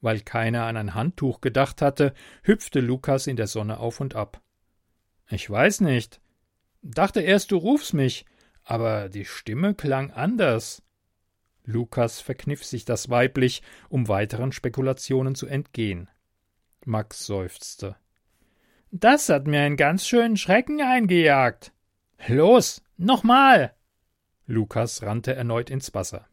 Weil 0.00 0.20
keiner 0.20 0.64
an 0.64 0.76
ein 0.76 0.94
Handtuch 0.94 1.40
gedacht 1.40 1.82
hatte, 1.82 2.14
hüpfte 2.42 2.80
Lukas 2.80 3.26
in 3.26 3.36
der 3.36 3.46
Sonne 3.46 3.78
auf 3.78 4.00
und 4.00 4.14
ab. 4.14 4.40
Ich 5.28 5.48
weiß 5.48 5.80
nicht. 5.82 6.20
Dachte 6.82 7.20
erst, 7.20 7.52
du 7.52 7.56
rufst 7.56 7.94
mich, 7.94 8.24
aber 8.64 9.08
die 9.08 9.24
Stimme 9.24 9.74
klang 9.74 10.10
anders. 10.10 10.82
Lukas 11.64 12.20
verkniff 12.20 12.64
sich 12.64 12.84
das 12.84 13.10
weiblich, 13.10 13.62
um 13.88 14.08
weiteren 14.08 14.52
Spekulationen 14.52 15.34
zu 15.34 15.46
entgehen. 15.46 16.08
Max 16.84 17.26
seufzte. 17.26 17.96
Das 18.90 19.28
hat 19.28 19.46
mir 19.46 19.60
einen 19.60 19.76
ganz 19.76 20.06
schönen 20.06 20.36
Schrecken 20.36 20.80
eingejagt. 20.80 21.72
Los, 22.28 22.82
nochmal! 22.96 23.74
Lukas 24.46 25.02
rannte 25.02 25.34
erneut 25.34 25.70
ins 25.70 25.94
Wasser. 25.94 26.26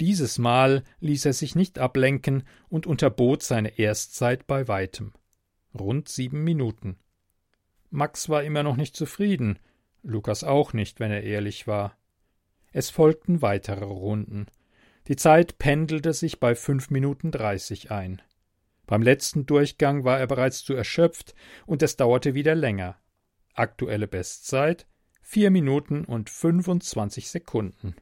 Dieses 0.00 0.38
Mal 0.38 0.84
ließ 1.00 1.26
er 1.26 1.32
sich 1.32 1.54
nicht 1.54 1.78
ablenken 1.78 2.44
und 2.68 2.86
unterbot 2.86 3.42
seine 3.42 3.78
Erstzeit 3.78 4.46
bei 4.46 4.68
weitem. 4.68 5.12
Rund 5.78 6.08
sieben 6.08 6.44
Minuten. 6.44 6.98
Max 7.90 8.28
war 8.28 8.44
immer 8.44 8.62
noch 8.62 8.76
nicht 8.76 8.94
zufrieden, 8.94 9.58
Lukas 10.02 10.44
auch 10.44 10.72
nicht, 10.72 11.00
wenn 11.00 11.10
er 11.10 11.24
ehrlich 11.24 11.66
war. 11.66 11.96
Es 12.72 12.90
folgten 12.90 13.42
weitere 13.42 13.84
Runden. 13.84 14.46
Die 15.08 15.16
Zeit 15.16 15.58
pendelte 15.58 16.12
sich 16.12 16.38
bei 16.38 16.54
fünf 16.54 16.90
Minuten 16.90 17.30
dreißig 17.30 17.90
ein. 17.90 18.22
Beim 18.86 19.02
letzten 19.02 19.46
Durchgang 19.46 20.04
war 20.04 20.20
er 20.20 20.26
bereits 20.26 20.62
zu 20.64 20.74
erschöpft 20.74 21.34
und 21.66 21.82
es 21.82 21.96
dauerte 21.96 22.34
wieder 22.34 22.54
länger. 22.54 22.96
Aktuelle 23.58 24.06
Bestzeit 24.06 24.86
vier 25.20 25.50
Minuten 25.50 26.04
und 26.04 26.30
fünfundzwanzig 26.30 27.28
Sekunden. 27.28 27.96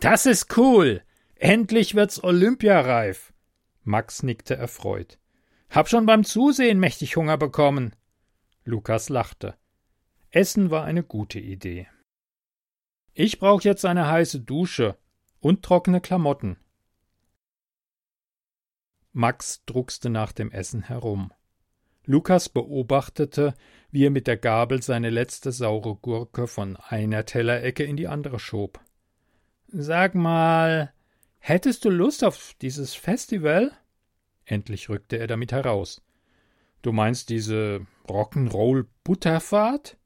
Das 0.00 0.26
ist 0.26 0.56
cool! 0.56 1.02
Endlich 1.36 1.94
wird's 1.94 2.22
olympiareif! 2.22 3.32
Max 3.84 4.24
nickte 4.24 4.56
erfreut. 4.56 5.20
Hab 5.70 5.88
schon 5.88 6.06
beim 6.06 6.24
Zusehen 6.24 6.80
mächtig 6.80 7.16
Hunger 7.16 7.38
bekommen. 7.38 7.94
Lukas 8.64 9.08
lachte. 9.08 9.56
Essen 10.30 10.70
war 10.70 10.84
eine 10.84 11.04
gute 11.04 11.38
Idee. 11.38 11.86
Ich 13.14 13.38
brauch 13.38 13.62
jetzt 13.62 13.84
eine 13.84 14.08
heiße 14.08 14.40
Dusche 14.40 14.98
und 15.38 15.62
trockene 15.62 16.00
Klamotten. 16.00 16.58
Max 19.12 19.64
druckste 19.66 20.10
nach 20.10 20.32
dem 20.32 20.50
Essen 20.50 20.82
herum. 20.82 21.32
Lukas 22.04 22.48
beobachtete, 22.48 23.54
wie 23.90 24.04
er 24.04 24.10
mit 24.10 24.26
der 24.26 24.36
Gabel 24.36 24.82
seine 24.82 25.10
letzte 25.10 25.52
saure 25.52 25.96
Gurke 25.96 26.46
von 26.46 26.76
einer 26.76 27.24
Tellerecke 27.24 27.84
in 27.84 27.96
die 27.96 28.08
andere 28.08 28.38
schob. 28.38 28.80
Sag 29.68 30.14
mal, 30.14 30.92
hättest 31.38 31.84
du 31.84 31.90
Lust 31.90 32.24
auf 32.24 32.54
dieses 32.60 32.94
Festival? 32.94 33.72
Endlich 34.44 34.88
rückte 34.88 35.18
er 35.18 35.26
damit 35.26 35.52
heraus. 35.52 36.02
Du 36.82 36.92
meinst 36.92 37.28
diese 37.28 37.86
Rock'n'Roll-Butterfahrt? 38.06 39.96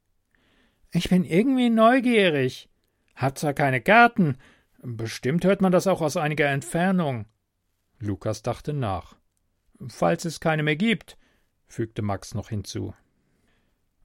Ich 0.91 1.09
bin 1.09 1.23
irgendwie 1.23 1.69
neugierig. 1.69 2.69
Hat 3.15 3.37
zwar 3.37 3.53
keine 3.53 3.81
Garten, 3.81 4.37
bestimmt 4.81 5.45
hört 5.45 5.61
man 5.61 5.71
das 5.71 5.87
auch 5.87 6.01
aus 6.01 6.17
einiger 6.17 6.47
Entfernung. 6.47 7.25
Lukas 7.99 8.41
dachte 8.41 8.73
nach. 8.73 9.15
Falls 9.87 10.25
es 10.25 10.39
keine 10.39 10.63
mehr 10.63 10.75
gibt, 10.75 11.17
fügte 11.67 12.01
Max 12.01 12.33
noch 12.33 12.49
hinzu. 12.49 12.93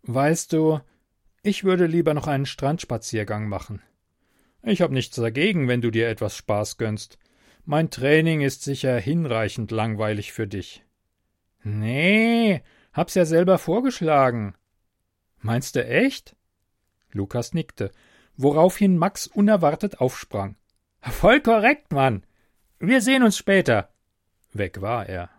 Weißt 0.02 0.52
du, 0.52 0.80
ich 1.42 1.64
würde 1.64 1.86
lieber 1.86 2.14
noch 2.14 2.26
einen 2.26 2.46
Strandspaziergang 2.46 3.48
machen. 3.48 3.82
Ich 4.62 4.82
hab 4.82 4.90
nichts 4.90 5.16
dagegen, 5.16 5.68
wenn 5.68 5.80
du 5.80 5.90
dir 5.90 6.08
etwas 6.08 6.36
Spaß 6.36 6.78
gönnst. 6.78 7.18
Mein 7.64 7.90
Training 7.90 8.40
ist 8.40 8.62
sicher 8.62 8.98
hinreichend 8.98 9.70
langweilig 9.70 10.32
für 10.32 10.46
dich. 10.46 10.84
Nee, 11.62 12.62
hab's 12.92 13.14
ja 13.14 13.24
selber 13.24 13.58
vorgeschlagen. 13.58 14.54
Meinst 15.38 15.76
du 15.76 15.84
echt? 15.84 16.34
Lukas 17.12 17.54
nickte, 17.54 17.92
woraufhin 18.36 18.98
Max 18.98 19.26
unerwartet 19.26 20.00
aufsprang. 20.00 20.56
Voll 21.00 21.40
korrekt, 21.40 21.92
Mann. 21.92 22.24
Wir 22.78 23.00
sehen 23.00 23.22
uns 23.22 23.36
später. 23.36 23.90
Weg 24.52 24.80
war 24.80 25.08
er. 25.08 25.30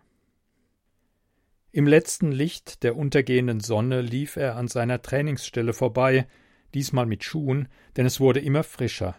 Im 1.71 1.85
letzten 1.85 2.31
Licht 2.31 2.83
der 2.83 2.95
untergehenden 2.95 3.59
Sonne 3.59 4.01
lief 4.01 4.37
er 4.37 4.55
an 4.55 4.67
seiner 4.67 5.01
Trainingsstelle 5.01 5.73
vorbei, 5.73 6.27
diesmal 6.73 7.05
mit 7.05 7.23
Schuhen, 7.23 7.67
denn 7.95 8.05
es 8.05 8.19
wurde 8.19 8.39
immer 8.39 8.63
frischer. 8.63 9.15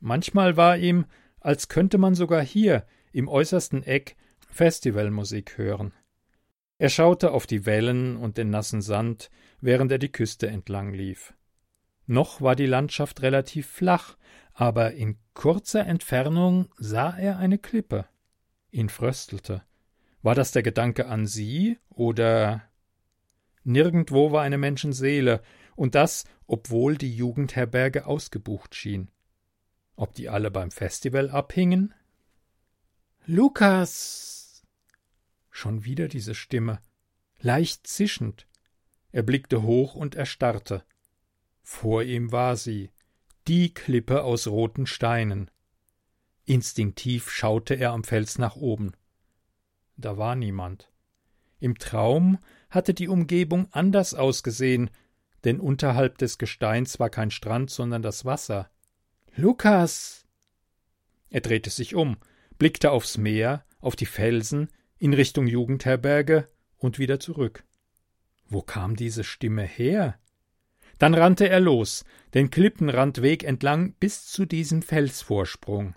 Manchmal 0.00 0.56
war 0.56 0.76
ihm, 0.76 1.06
als 1.40 1.68
könnte 1.68 1.96
man 1.96 2.14
sogar 2.14 2.42
hier 2.42 2.84
im 3.12 3.28
äußersten 3.28 3.82
Eck 3.84 4.16
Festivalmusik 4.48 5.56
hören. 5.56 5.92
Er 6.76 6.90
schaute 6.90 7.30
auf 7.30 7.46
die 7.46 7.64
Wellen 7.64 8.16
und 8.16 8.36
den 8.36 8.50
nassen 8.50 8.82
Sand, 8.82 9.30
während 9.60 9.92
er 9.92 9.98
die 9.98 10.12
Küste 10.12 10.48
entlang 10.48 10.92
lief. 10.92 11.32
Noch 12.06 12.40
war 12.40 12.56
die 12.56 12.66
Landschaft 12.66 13.22
relativ 13.22 13.68
flach, 13.68 14.16
aber 14.52 14.92
in 14.92 15.16
kurzer 15.32 15.86
Entfernung 15.86 16.68
sah 16.76 17.16
er 17.16 17.38
eine 17.38 17.58
Klippe. 17.58 18.06
Ihn 18.70 18.88
fröstelte. 18.88 19.62
War 20.22 20.34
das 20.34 20.52
der 20.52 20.62
Gedanke 20.62 21.06
an 21.06 21.26
sie 21.26 21.78
oder 21.90 22.62
Nirgendwo 23.64 24.32
war 24.32 24.42
eine 24.42 24.58
Menschenseele, 24.58 25.42
und 25.76 25.94
das, 25.94 26.24
obwohl 26.46 26.96
die 26.96 27.14
Jugendherberge 27.14 28.06
ausgebucht 28.06 28.74
schien. 28.74 29.10
Ob 29.96 30.14
die 30.14 30.28
alle 30.28 30.50
beim 30.50 30.70
Festival 30.70 31.30
abhingen? 31.30 31.94
Lukas. 33.24 34.64
Schon 35.50 35.84
wieder 35.84 36.08
diese 36.08 36.34
Stimme, 36.34 36.80
leicht 37.40 37.86
zischend. 37.86 38.46
Er 39.12 39.22
blickte 39.22 39.62
hoch 39.62 39.94
und 39.94 40.14
erstarrte. 40.14 40.84
Vor 41.62 42.02
ihm 42.02 42.32
war 42.32 42.56
sie, 42.56 42.90
die 43.46 43.72
Klippe 43.72 44.24
aus 44.24 44.46
roten 44.46 44.86
Steinen. 44.86 45.50
Instinktiv 46.44 47.30
schaute 47.30 47.74
er 47.74 47.92
am 47.92 48.02
Fels 48.02 48.38
nach 48.38 48.56
oben. 48.56 48.92
Da 50.02 50.18
war 50.18 50.34
niemand. 50.34 50.90
Im 51.60 51.78
Traum 51.78 52.38
hatte 52.70 52.92
die 52.92 53.06
Umgebung 53.06 53.68
anders 53.70 54.14
ausgesehen, 54.14 54.90
denn 55.44 55.60
unterhalb 55.60 56.18
des 56.18 56.38
Gesteins 56.38 56.98
war 56.98 57.08
kein 57.08 57.30
Strand, 57.30 57.70
sondern 57.70 58.02
das 58.02 58.24
Wasser. 58.24 58.68
Lukas. 59.36 60.26
Er 61.30 61.40
drehte 61.40 61.70
sich 61.70 61.94
um, 61.94 62.16
blickte 62.58 62.90
aufs 62.90 63.16
Meer, 63.16 63.64
auf 63.80 63.94
die 63.94 64.06
Felsen, 64.06 64.68
in 64.98 65.14
Richtung 65.14 65.46
Jugendherberge 65.46 66.48
und 66.78 66.98
wieder 66.98 67.20
zurück. 67.20 67.64
Wo 68.48 68.60
kam 68.60 68.96
diese 68.96 69.22
Stimme 69.22 69.62
her? 69.62 70.18
Dann 70.98 71.14
rannte 71.14 71.48
er 71.48 71.60
los, 71.60 72.04
den 72.34 72.50
Klippenrandweg 72.50 73.44
entlang 73.44 73.94
bis 73.94 74.26
zu 74.26 74.46
diesem 74.46 74.82
Felsvorsprung. 74.82 75.94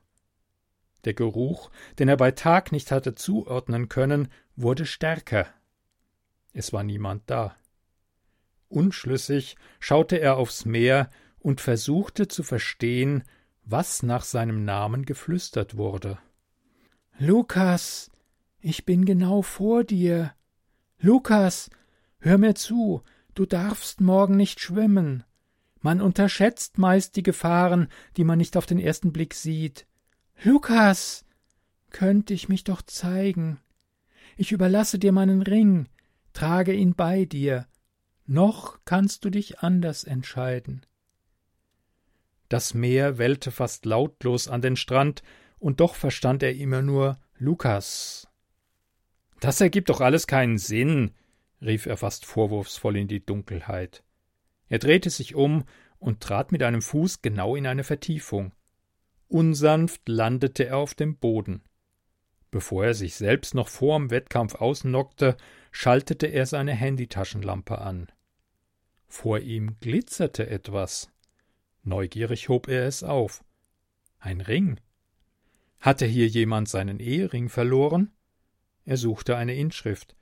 Der 1.06 1.14
Geruch, 1.14 1.70
den 2.00 2.10
er 2.10 2.18
bei 2.18 2.32
Tag 2.32 2.72
nicht 2.72 2.92
hatte 2.92 3.16
zuordnen 3.16 3.90
können, 3.90 4.28
wurde 4.56 4.86
stärker. 4.86 5.48
Es 6.52 6.74
war 6.74 6.84
niemand 6.84 7.24
da. 7.28 7.56
Unschlüssig 8.68 9.56
schaute 9.80 10.18
er 10.18 10.38
aufs 10.38 10.66
Meer 10.66 11.10
und 11.40 11.62
versuchte 11.62 12.28
zu 12.28 12.44
verstehen, 12.44 13.24
was 13.64 14.04
nach 14.04 14.24
seinem 14.24 14.66
Namen 14.66 15.06
geflüstert 15.06 15.78
wurde. 15.78 16.18
Lukas, 17.18 18.12
ich 18.60 18.86
bin 18.86 19.06
genau 19.06 19.42
vor 19.42 19.84
dir. 19.84 20.34
Lukas, 21.00 21.70
hör 22.20 22.38
mir 22.38 22.56
zu, 22.56 23.04
du 23.36 23.46
darfst 23.46 24.02
morgen 24.02 24.36
nicht 24.36 24.60
schwimmen. 24.60 25.24
Man 25.82 26.02
unterschätzt 26.02 26.80
meist 26.80 27.16
die 27.16 27.24
Gefahren, 27.24 27.90
die 28.18 28.24
man 28.24 28.40
nicht 28.40 28.58
auf 28.58 28.66
den 28.66 28.80
ersten 28.80 29.14
Blick 29.14 29.36
sieht. 29.36 29.86
Lukas, 30.44 31.26
könnte 31.92 32.34
ich 32.34 32.50
mich 32.50 32.64
doch 32.64 32.82
zeigen. 32.82 33.60
Ich 34.38 34.52
überlasse 34.52 35.00
dir 35.00 35.12
meinen 35.12 35.42
Ring, 35.42 35.88
trage 36.34 36.74
ihn 36.74 36.94
bei 36.94 37.26
dir. 37.26 37.68
Noch 38.26 38.80
kannst 38.86 39.24
du 39.24 39.30
dich 39.30 39.60
anders 39.60 40.04
entscheiden. 40.04 40.86
Das 42.50 42.74
Meer 42.74 43.18
wellte 43.18 43.52
fast 43.52 43.86
lautlos 43.86 44.48
an 44.48 44.62
den 44.62 44.76
Strand, 44.76 45.24
und 45.58 45.80
doch 45.80 45.96
verstand 45.96 46.44
er 46.44 46.54
immer 46.54 46.82
nur 46.82 47.18
Lukas. 47.38 48.28
Das 49.40 49.62
ergibt 49.62 49.90
doch 49.90 50.02
alles 50.02 50.28
keinen 50.28 50.58
Sinn, 50.58 51.12
rief 51.62 51.86
er 51.86 51.98
fast 51.98 52.26
vorwurfsvoll 52.26 52.98
in 52.98 53.08
die 53.08 53.26
Dunkelheit. 53.26 54.04
Er 54.68 54.80
drehte 54.80 55.10
sich 55.10 55.36
um 55.36 55.64
und 55.98 56.22
trat 56.22 56.52
mit 56.52 56.62
einem 56.62 56.82
Fuß 56.82 57.22
genau 57.22 57.56
in 57.56 57.68
eine 57.68 57.84
Vertiefung. 57.84 58.52
Unsanft 59.28 60.08
landete 60.08 60.68
er 60.68 60.78
auf 60.78 60.94
dem 60.94 61.18
Boden. 61.18 61.64
Bevor 62.52 62.86
er 62.86 62.94
sich 62.94 63.16
selbst 63.16 63.54
noch 63.54 63.68
vorm 63.68 64.12
Wettkampf 64.12 64.56
ausnockte, 64.56 65.36
schaltete 65.72 66.28
er 66.28 66.46
seine 66.46 66.74
Handytaschenlampe 66.74 67.80
an. 67.80 68.08
Vor 69.08 69.40
ihm 69.40 69.78
glitzerte 69.82 70.50
etwas. 70.50 71.10
Neugierig 71.84 72.50
hob 72.50 72.68
er 72.68 72.86
es 72.88 73.04
auf. 73.04 73.44
Ein 74.20 74.42
Ring. 74.42 74.80
Hatte 75.80 76.06
hier 76.06 76.28
jemand 76.28 76.70
seinen 76.70 77.00
Ehering 77.00 77.50
verloren? 77.50 78.12
Er 78.86 78.98
suchte 78.98 79.36
eine 79.36 79.56
Inschrift. 79.56 80.16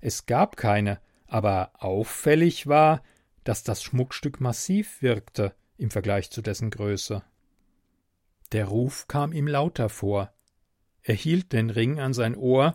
Es 0.00 0.26
gab 0.26 0.56
keine, 0.56 1.00
aber 1.26 1.70
auffällig 1.74 2.66
war, 2.66 3.02
dass 3.44 3.62
das 3.62 3.82
Schmuckstück 3.82 4.40
massiv 4.40 5.02
wirkte 5.02 5.54
im 5.78 5.90
Vergleich 5.90 6.30
zu 6.30 6.42
dessen 6.42 6.70
Größe. 6.70 7.22
Der 8.52 8.66
Ruf 8.66 9.08
kam 9.08 9.32
ihm 9.32 9.46
lauter 9.46 9.88
vor. 9.88 10.32
Er 11.02 11.14
hielt 11.14 11.52
den 11.52 11.70
Ring 11.70 12.00
an 12.00 12.14
sein 12.14 12.34
Ohr 12.34 12.74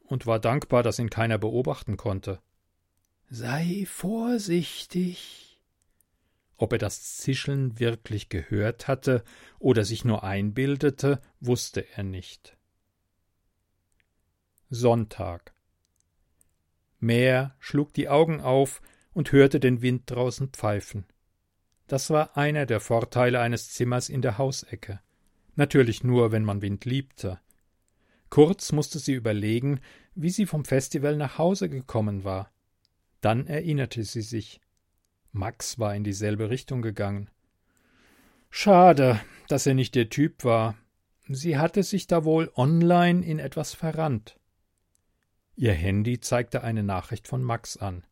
und 0.00 0.26
war 0.26 0.38
dankbar, 0.38 0.82
dass 0.82 0.98
ihn 0.98 1.10
keiner 1.10 1.38
beobachten 1.38 1.96
konnte. 1.96 2.40
Sei 3.28 3.84
vorsichtig, 3.88 5.60
ob 6.56 6.72
er 6.72 6.78
das 6.78 7.16
Zischeln 7.16 7.78
wirklich 7.78 8.28
gehört 8.28 8.88
hatte 8.88 9.24
oder 9.58 9.84
sich 9.84 10.04
nur 10.04 10.22
einbildete, 10.22 11.20
wusste 11.40 11.86
er 11.96 12.02
nicht. 12.02 12.56
Sonntag. 14.70 15.54
Meer 16.98 17.54
schlug 17.58 17.92
die 17.94 18.08
Augen 18.08 18.40
auf 18.40 18.80
und 19.12 19.32
hörte 19.32 19.60
den 19.60 19.82
Wind 19.82 20.10
draußen 20.10 20.48
pfeifen. 20.48 21.06
Das 21.86 22.10
war 22.10 22.36
einer 22.36 22.66
der 22.66 22.80
Vorteile 22.80 23.40
eines 23.40 23.70
Zimmers 23.70 24.08
in 24.08 24.22
der 24.22 24.38
Hausecke. 24.38 25.00
Natürlich 25.56 26.04
nur, 26.04 26.32
wenn 26.32 26.44
man 26.44 26.62
Wind 26.62 26.84
liebte. 26.84 27.40
Kurz 28.28 28.72
musste 28.72 28.98
sie 28.98 29.14
überlegen, 29.14 29.80
wie 30.14 30.30
sie 30.30 30.46
vom 30.46 30.64
Festival 30.64 31.16
nach 31.16 31.38
Hause 31.38 31.68
gekommen 31.68 32.24
war. 32.24 32.52
Dann 33.20 33.46
erinnerte 33.46 34.04
sie 34.04 34.22
sich. 34.22 34.60
Max 35.32 35.78
war 35.78 35.94
in 35.94 36.04
dieselbe 36.04 36.50
Richtung 36.50 36.82
gegangen. 36.82 37.30
Schade, 38.50 39.20
dass 39.48 39.66
er 39.66 39.74
nicht 39.74 39.94
der 39.94 40.08
Typ 40.08 40.44
war. 40.44 40.76
Sie 41.28 41.58
hatte 41.58 41.82
sich 41.82 42.06
da 42.06 42.24
wohl 42.24 42.50
online 42.54 43.24
in 43.24 43.38
etwas 43.38 43.74
verrannt. 43.74 44.38
Ihr 45.56 45.72
Handy 45.72 46.20
zeigte 46.20 46.62
eine 46.62 46.82
Nachricht 46.82 47.28
von 47.28 47.42
Max 47.42 47.76
an. 47.76 48.04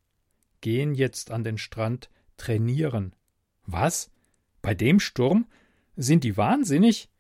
Gehen 0.61 0.95
jetzt 0.95 1.31
an 1.31 1.45
den 1.45 1.59
Strand 1.59 2.09
trainieren. 2.37 3.15
Was? 3.67 4.11
Bei 4.63 4.75
dem 4.75 4.99
Sturm? 4.99 5.47
Sind 5.97 6.25
die 6.25 6.37
wahnsinnig? 6.37 7.11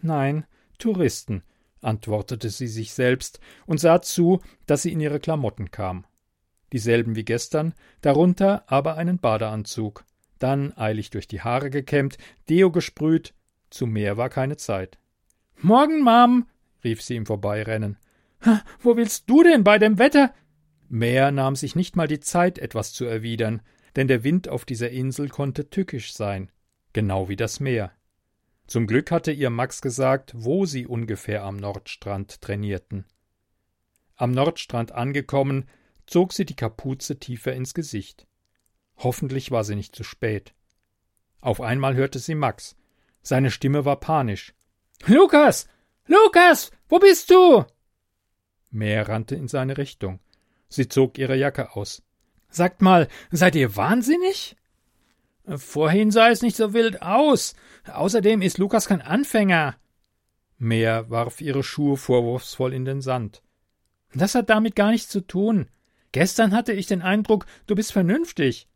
Nein, 0.00 0.46
Touristen, 0.78 1.42
antwortete 1.80 2.50
sie 2.50 2.68
sich 2.68 2.92
selbst 2.92 3.40
und 3.66 3.78
sah 3.78 4.00
zu, 4.00 4.40
dass 4.66 4.82
sie 4.82 4.92
in 4.92 5.00
ihre 5.00 5.20
Klamotten 5.20 5.70
kam. 5.70 6.04
Dieselben 6.72 7.16
wie 7.16 7.24
gestern, 7.24 7.74
darunter 8.00 8.64
aber 8.70 8.96
einen 8.96 9.18
Badeanzug, 9.18 10.04
dann 10.38 10.76
eilig 10.76 11.10
durch 11.10 11.26
die 11.26 11.40
Haare 11.40 11.70
gekämmt, 11.70 12.18
Deo 12.48 12.70
gesprüht, 12.70 13.34
zu 13.70 13.86
mehr 13.86 14.16
war 14.16 14.28
keine 14.28 14.56
Zeit. 14.56 14.98
Morgen, 15.60 16.02
Mom, 16.02 16.46
rief 16.84 17.02
sie 17.02 17.16
im 17.16 17.26
Vorbeirennen. 17.26 17.96
Wo 18.80 18.96
willst 18.96 19.28
du 19.28 19.42
denn 19.42 19.64
bei 19.64 19.78
dem 19.78 19.98
Wetter? 19.98 20.32
Mehr 20.88 21.32
nahm 21.32 21.56
sich 21.56 21.74
nicht 21.74 21.96
mal 21.96 22.06
die 22.06 22.20
Zeit, 22.20 22.58
etwas 22.58 22.92
zu 22.92 23.04
erwidern, 23.04 23.62
denn 23.96 24.08
der 24.08 24.24
Wind 24.24 24.48
auf 24.48 24.64
dieser 24.64 24.90
Insel 24.90 25.28
konnte 25.28 25.68
tückisch 25.70 26.12
sein, 26.14 26.50
genau 26.92 27.28
wie 27.28 27.36
das 27.36 27.60
Meer. 27.60 27.92
Zum 28.68 28.86
Glück 28.86 29.10
hatte 29.10 29.32
ihr 29.32 29.48
Max 29.48 29.80
gesagt, 29.80 30.32
wo 30.36 30.66
sie 30.66 30.86
ungefähr 30.86 31.42
am 31.42 31.56
Nordstrand 31.56 32.42
trainierten. 32.42 33.06
Am 34.14 34.30
Nordstrand 34.30 34.92
angekommen, 34.92 35.64
zog 36.06 36.34
sie 36.34 36.44
die 36.44 36.54
Kapuze 36.54 37.18
tiefer 37.18 37.54
ins 37.54 37.72
Gesicht. 37.72 38.26
Hoffentlich 38.98 39.50
war 39.50 39.64
sie 39.64 39.74
nicht 39.74 39.96
zu 39.96 40.04
spät. 40.04 40.52
Auf 41.40 41.62
einmal 41.62 41.94
hörte 41.94 42.18
sie 42.18 42.34
Max. 42.34 42.76
Seine 43.22 43.50
Stimme 43.50 43.86
war 43.86 44.00
panisch. 44.00 44.52
Lukas. 45.06 45.66
Lukas. 46.06 46.70
Wo 46.90 46.98
bist 46.98 47.30
du? 47.30 47.64
Mehr 48.70 49.08
rannte 49.08 49.34
in 49.34 49.48
seine 49.48 49.78
Richtung. 49.78 50.20
Sie 50.68 50.88
zog 50.88 51.16
ihre 51.16 51.36
Jacke 51.36 51.74
aus. 51.74 52.02
Sagt 52.50 52.82
mal, 52.82 53.08
seid 53.30 53.54
ihr 53.54 53.76
wahnsinnig? 53.76 54.56
Vorhin 55.56 56.10
sah 56.10 56.28
es 56.28 56.42
nicht 56.42 56.56
so 56.56 56.74
wild 56.74 57.00
aus. 57.02 57.54
Außerdem 57.90 58.42
ist 58.42 58.58
Lukas 58.58 58.86
kein 58.86 59.00
Anfänger. 59.00 59.76
Mehr 60.58 61.08
warf 61.08 61.40
ihre 61.40 61.62
Schuhe 61.62 61.96
vorwurfsvoll 61.96 62.74
in 62.74 62.84
den 62.84 63.00
Sand. 63.00 63.42
Das 64.12 64.34
hat 64.34 64.50
damit 64.50 64.76
gar 64.76 64.90
nichts 64.90 65.08
zu 65.08 65.20
tun. 65.20 65.68
Gestern 66.12 66.52
hatte 66.52 66.72
ich 66.72 66.86
den 66.86 67.02
Eindruck, 67.02 67.46
du 67.66 67.74
bist 67.74 67.92
vernünftig. 67.92 68.68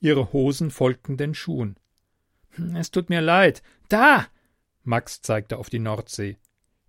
Ihre 0.00 0.32
Hosen 0.32 0.70
folgten 0.70 1.16
den 1.16 1.34
Schuhen. 1.34 1.76
Es 2.74 2.90
tut 2.90 3.08
mir 3.08 3.20
leid. 3.20 3.62
Da! 3.88 4.26
Max 4.82 5.22
zeigte 5.22 5.58
auf 5.58 5.70
die 5.70 5.78
Nordsee. 5.78 6.38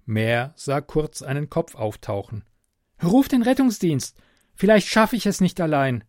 Mehr 0.05 0.53
sah 0.55 0.81
kurz 0.81 1.21
einen 1.21 1.49
Kopf 1.49 1.75
auftauchen. 1.75 2.43
Ruf 3.03 3.27
den 3.27 3.43
Rettungsdienst. 3.43 4.17
Vielleicht 4.55 4.87
schaffe 4.87 5.15
ich 5.15 5.25
es 5.25 5.41
nicht 5.41 5.61
allein. 5.61 6.03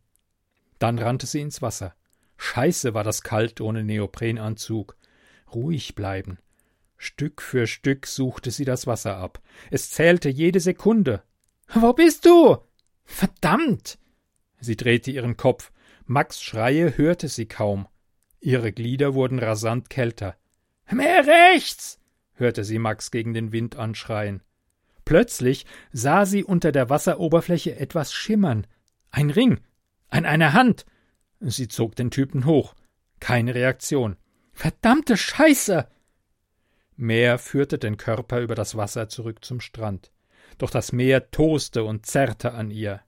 Dann 0.78 0.98
rannte 0.98 1.26
sie 1.26 1.40
ins 1.40 1.62
Wasser. 1.62 1.94
Scheiße 2.36 2.94
war 2.94 3.04
das 3.04 3.22
kalt 3.22 3.60
ohne 3.60 3.84
Neoprenanzug. 3.84 4.96
Ruhig 5.52 5.94
bleiben. 5.94 6.38
Stück 6.96 7.42
für 7.42 7.66
Stück 7.66 8.06
suchte 8.06 8.50
sie 8.50 8.64
das 8.64 8.86
Wasser 8.86 9.16
ab. 9.16 9.40
Es 9.70 9.90
zählte 9.90 10.28
jede 10.28 10.60
Sekunde. 10.60 11.22
Wo 11.72 11.92
bist 11.92 12.24
du? 12.24 12.58
Verdammt! 13.04 13.98
Sie 14.60 14.76
drehte 14.76 15.10
ihren 15.10 15.36
Kopf. 15.36 15.70
Max 16.06 16.42
Schreie 16.42 16.96
hörte 16.96 17.28
sie 17.28 17.46
kaum. 17.46 17.86
Ihre 18.40 18.72
Glieder 18.72 19.14
wurden 19.14 19.38
rasant 19.38 19.90
kälter. 19.90 20.36
Mehr 20.90 21.26
rechts! 21.26 21.98
hörte 22.34 22.64
sie 22.64 22.78
Max 22.78 23.10
gegen 23.10 23.32
den 23.32 23.52
Wind 23.52 23.76
anschreien. 23.76 24.42
Plötzlich 25.04 25.66
sah 25.92 26.26
sie 26.26 26.44
unter 26.44 26.72
der 26.72 26.90
Wasseroberfläche 26.90 27.76
etwas 27.78 28.12
schimmern. 28.12 28.66
Ein 29.10 29.30
Ring. 29.30 29.60
An 30.08 30.24
einer 30.24 30.52
Hand. 30.52 30.86
Sie 31.46 31.68
zog 31.68 31.94
den 31.94 32.10
Typen 32.10 32.46
hoch. 32.46 32.74
Keine 33.20 33.54
Reaktion. 33.54 34.16
Verdammte 34.52 35.16
Scheiße! 35.16 35.86
Meer 36.96 37.38
führte 37.38 37.78
den 37.78 37.96
Körper 37.96 38.40
über 38.40 38.54
das 38.54 38.76
Wasser 38.76 39.08
zurück 39.08 39.44
zum 39.44 39.60
Strand. 39.60 40.10
Doch 40.58 40.70
das 40.70 40.92
Meer 40.92 41.30
toste 41.30 41.84
und 41.84 42.06
zerrte 42.06 42.52
an 42.52 42.70
ihr. 42.70 43.02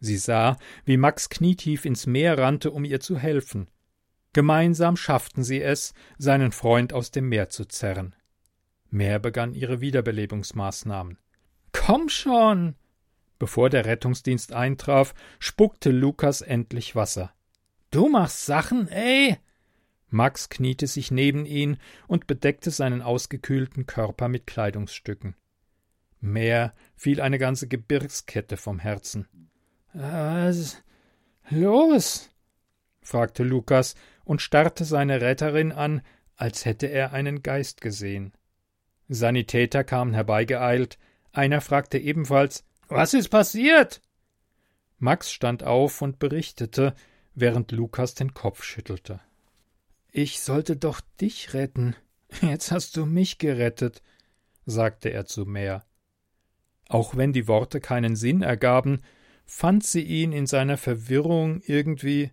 Sie 0.00 0.16
sah, 0.16 0.56
wie 0.84 0.96
Max 0.96 1.28
knietief 1.28 1.84
ins 1.84 2.06
Meer 2.06 2.38
rannte, 2.38 2.70
um 2.70 2.84
ihr 2.84 3.00
zu 3.00 3.18
helfen. 3.18 3.68
Gemeinsam 4.32 4.96
schafften 4.96 5.44
sie 5.44 5.60
es, 5.60 5.92
seinen 6.18 6.52
Freund 6.52 6.92
aus 6.92 7.10
dem 7.10 7.28
Meer 7.28 7.50
zu 7.50 7.64
zerren. 7.64 8.14
Meer 8.90 9.18
begann 9.18 9.54
ihre 9.54 9.80
Wiederbelebungsmaßnahmen. 9.80 11.18
Komm 11.72 12.08
schon! 12.08 12.76
Bevor 13.38 13.68
der 13.68 13.84
Rettungsdienst 13.84 14.52
eintraf, 14.52 15.14
spuckte 15.38 15.90
Lukas 15.90 16.40
endlich 16.40 16.94
Wasser. 16.94 17.33
Du 17.94 18.08
machst 18.08 18.44
Sachen, 18.44 18.88
ey! 18.88 19.38
Max 20.08 20.48
kniete 20.48 20.88
sich 20.88 21.12
neben 21.12 21.46
ihn 21.46 21.76
und 22.08 22.26
bedeckte 22.26 22.72
seinen 22.72 23.02
ausgekühlten 23.02 23.86
Körper 23.86 24.26
mit 24.26 24.48
Kleidungsstücken. 24.48 25.36
Mehr 26.18 26.74
fiel 26.96 27.20
eine 27.20 27.38
ganze 27.38 27.68
Gebirgskette 27.68 28.56
vom 28.56 28.80
Herzen. 28.80 29.28
Was 29.92 30.82
los? 31.50 32.30
fragte 33.00 33.44
Lukas 33.44 33.94
und 34.24 34.42
starrte 34.42 34.84
seine 34.84 35.20
Retterin 35.20 35.70
an, 35.70 36.02
als 36.34 36.64
hätte 36.64 36.86
er 36.86 37.12
einen 37.12 37.44
Geist 37.44 37.80
gesehen. 37.80 38.32
Sanitäter 39.06 39.84
kamen 39.84 40.14
herbeigeeilt, 40.14 40.98
einer 41.30 41.60
fragte 41.60 41.98
ebenfalls 41.98 42.64
Was 42.88 43.14
ist 43.14 43.28
passiert? 43.28 44.02
Max 44.98 45.30
stand 45.30 45.62
auf 45.62 46.02
und 46.02 46.18
berichtete, 46.18 46.96
während 47.34 47.72
Lukas 47.72 48.14
den 48.14 48.34
Kopf 48.34 48.62
schüttelte. 48.62 49.20
Ich 50.10 50.40
sollte 50.40 50.76
doch 50.76 51.00
dich 51.20 51.54
retten. 51.54 51.96
Jetzt 52.42 52.72
hast 52.72 52.96
du 52.96 53.06
mich 53.06 53.38
gerettet, 53.38 54.02
sagte 54.66 55.10
er 55.10 55.26
zu 55.26 55.44
Meer. 55.44 55.84
Auch 56.88 57.16
wenn 57.16 57.32
die 57.32 57.48
Worte 57.48 57.80
keinen 57.80 58.16
Sinn 58.16 58.42
ergaben, 58.42 59.02
fand 59.46 59.84
sie 59.84 60.02
ihn 60.02 60.32
in 60.32 60.46
seiner 60.46 60.76
Verwirrung 60.76 61.60
irgendwie. 61.64 62.30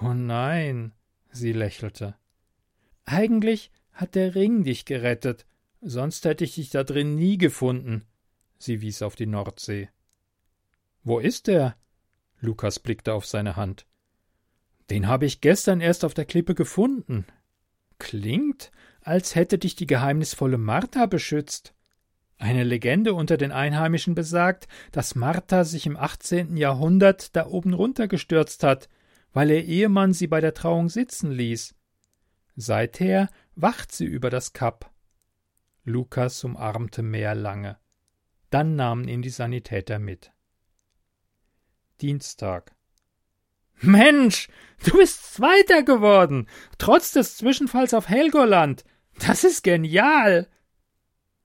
Oh 0.00 0.14
nein, 0.14 0.92
sie 1.30 1.52
lächelte. 1.52 2.16
Eigentlich 3.04 3.70
hat 3.92 4.14
der 4.14 4.34
Ring 4.34 4.64
dich 4.64 4.84
gerettet, 4.84 5.46
Sonst 5.84 6.24
hätte 6.24 6.44
ich 6.44 6.54
dich 6.54 6.70
da 6.70 6.84
drin 6.84 7.16
nie 7.16 7.38
gefunden. 7.38 8.06
Sie 8.56 8.80
wies 8.80 9.02
auf 9.02 9.16
die 9.16 9.26
Nordsee. 9.26 9.90
Wo 11.02 11.18
ist 11.18 11.48
er? 11.48 11.76
Lukas 12.38 12.78
blickte 12.78 13.12
auf 13.14 13.26
seine 13.26 13.56
Hand. 13.56 13.84
Den 14.92 15.08
habe 15.08 15.24
ich 15.24 15.40
gestern 15.40 15.80
erst 15.80 16.04
auf 16.04 16.12
der 16.12 16.26
Klippe 16.26 16.54
gefunden. 16.54 17.24
Klingt, 17.98 18.70
als 19.00 19.34
hätte 19.34 19.56
dich 19.56 19.74
die 19.74 19.86
geheimnisvolle 19.86 20.58
Martha 20.58 21.06
beschützt. 21.06 21.72
Eine 22.36 22.62
Legende 22.62 23.14
unter 23.14 23.38
den 23.38 23.52
Einheimischen 23.52 24.14
besagt, 24.14 24.68
dass 24.90 25.14
Martha 25.14 25.64
sich 25.64 25.86
im 25.86 25.96
18. 25.96 26.58
Jahrhundert 26.58 27.34
da 27.34 27.46
oben 27.46 27.72
runtergestürzt 27.72 28.64
hat, 28.64 28.90
weil 29.32 29.50
ihr 29.52 29.64
Ehemann 29.64 30.12
sie 30.12 30.26
bei 30.26 30.42
der 30.42 30.52
Trauung 30.52 30.90
sitzen 30.90 31.32
ließ. 31.32 31.74
Seither 32.56 33.30
wacht 33.54 33.92
sie 33.92 34.04
über 34.04 34.28
das 34.28 34.52
Kap. 34.52 34.90
Lukas 35.84 36.44
umarmte 36.44 37.02
Mehr 37.02 37.34
lange. 37.34 37.78
Dann 38.50 38.76
nahmen 38.76 39.08
ihn 39.08 39.22
die 39.22 39.30
Sanitäter 39.30 39.98
mit. 39.98 40.32
Dienstag. 42.02 42.76
Mensch, 43.82 44.48
du 44.84 44.96
bist 44.96 45.34
Zweiter 45.34 45.82
geworden, 45.82 46.48
trotz 46.78 47.12
des 47.12 47.36
Zwischenfalls 47.36 47.94
auf 47.94 48.08
Helgoland. 48.08 48.84
Das 49.18 49.44
ist 49.44 49.62
genial. 49.62 50.48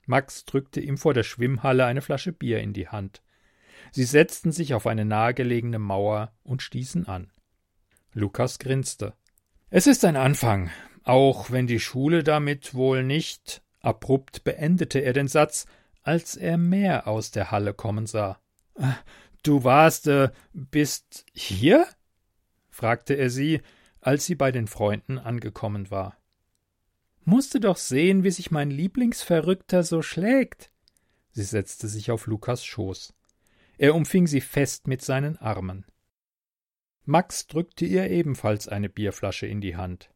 Max 0.06 0.46
drückte 0.46 0.80
ihm 0.80 0.98
vor 0.98 1.14
der 1.14 1.24
Schwimmhalle 1.24 1.86
eine 1.86 2.02
Flasche 2.02 2.32
Bier 2.32 2.62
in 2.62 2.74
die 2.74 2.88
Hand. 2.88 3.22
Sie 3.92 4.06
setzten 4.06 4.52
sich 4.52 4.74
auf 4.74 4.88
eine 4.88 5.06
nahegelegene 5.06 5.80
Mauer 5.80 6.32
und 6.44 6.62
stießen 6.62 7.08
an. 7.08 7.32
Lukas 8.14 8.60
grinste. 8.60 9.14
Es 9.70 9.86
ist 9.86 10.06
ein 10.06 10.16
Anfang, 10.16 10.70
auch 11.04 11.52
wenn 11.52 11.68
die 11.68 11.80
Schule 11.80 12.24
damit 12.24 12.74
wohl 12.74 13.04
nicht 13.04 13.62
Abrupt 13.82 14.44
beendete 14.44 15.00
er 15.00 15.14
den 15.14 15.28
Satz, 15.28 15.66
als 16.04 16.36
er 16.36 16.58
mehr 16.58 17.08
aus 17.08 17.32
der 17.32 17.52
Halle 17.52 17.74
kommen 17.74 18.06
sah. 18.06 18.40
Du 19.44 19.64
warst, 19.64 20.08
äh, 20.08 20.30
bist 20.54 21.26
hier? 21.34 21.88
Fragte 22.78 23.16
er 23.16 23.32
sie, 23.32 23.62
als 24.02 24.28
sie 24.28 24.36
bei 24.36 24.52
den 24.52 24.68
Freunden 24.68 25.18
angekommen 25.18 25.90
war. 25.90 26.16
Musste 27.26 27.60
doch 27.60 27.78
sehen, 27.78 28.24
wie 28.24 28.30
sich 28.30 28.52
mein 28.52 28.70
Lieblingsverrückter 28.70 29.82
so 29.82 30.04
schlägt. 30.04 30.70
Sie 31.32 31.44
setzte 31.44 31.88
sich 31.88 32.12
auf 32.12 32.28
Lukas 32.28 32.64
Schoß. 32.64 33.16
Er 33.80 33.96
umfing 33.96 34.28
sie 34.28 34.42
fest 34.42 34.88
mit 34.88 35.02
seinen 35.02 35.38
Armen. 35.38 35.86
Max 37.04 37.48
drückte 37.48 37.86
ihr 37.86 38.12
ebenfalls 38.12 38.68
eine 38.68 38.90
Bierflasche 38.90 39.48
in 39.48 39.60
die 39.60 39.76
Hand. 39.76 40.12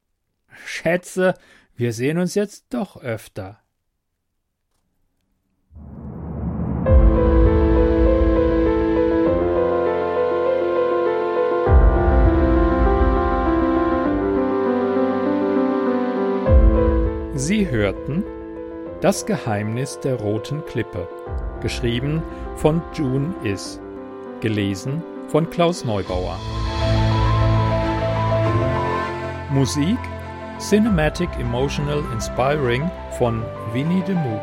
Schätze, 0.64 1.34
wir 1.76 1.94
sehen 1.94 2.20
uns 2.20 2.36
jetzt 2.36 2.68
doch 2.70 2.96
öfter. 2.98 3.61
Sie 17.44 17.68
hörten 17.68 18.24
Das 19.02 19.26
Geheimnis 19.26 20.00
der 20.00 20.14
roten 20.14 20.64
Klippe, 20.68 21.08
geschrieben 21.60 22.22
von 22.56 22.84
June 22.94 23.34
Is, 23.44 23.82
gelesen 24.42 25.02
von 25.28 25.50
Klaus 25.50 25.84
Neubauer. 25.84 26.38
Musik 29.50 29.98
Cinematic 30.60 31.30
Emotional 31.40 32.04
Inspiring 32.14 32.92
von 33.18 33.44
Winnie 33.74 34.04
de 34.04 34.14
Moog. 34.14 34.42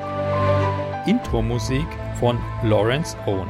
Intro-Musik 1.07 1.87
von 2.19 2.37
Lawrence 2.65 3.17
Owen. 3.27 3.49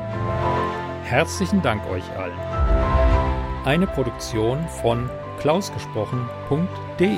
Herzlichen 1.05 1.63
Dank 1.63 1.89
euch 1.89 2.05
allen. 2.19 2.39
Eine 3.65 3.87
Produktion 3.87 4.59
von 4.83 5.09
klausgesprochen.de 5.41 7.17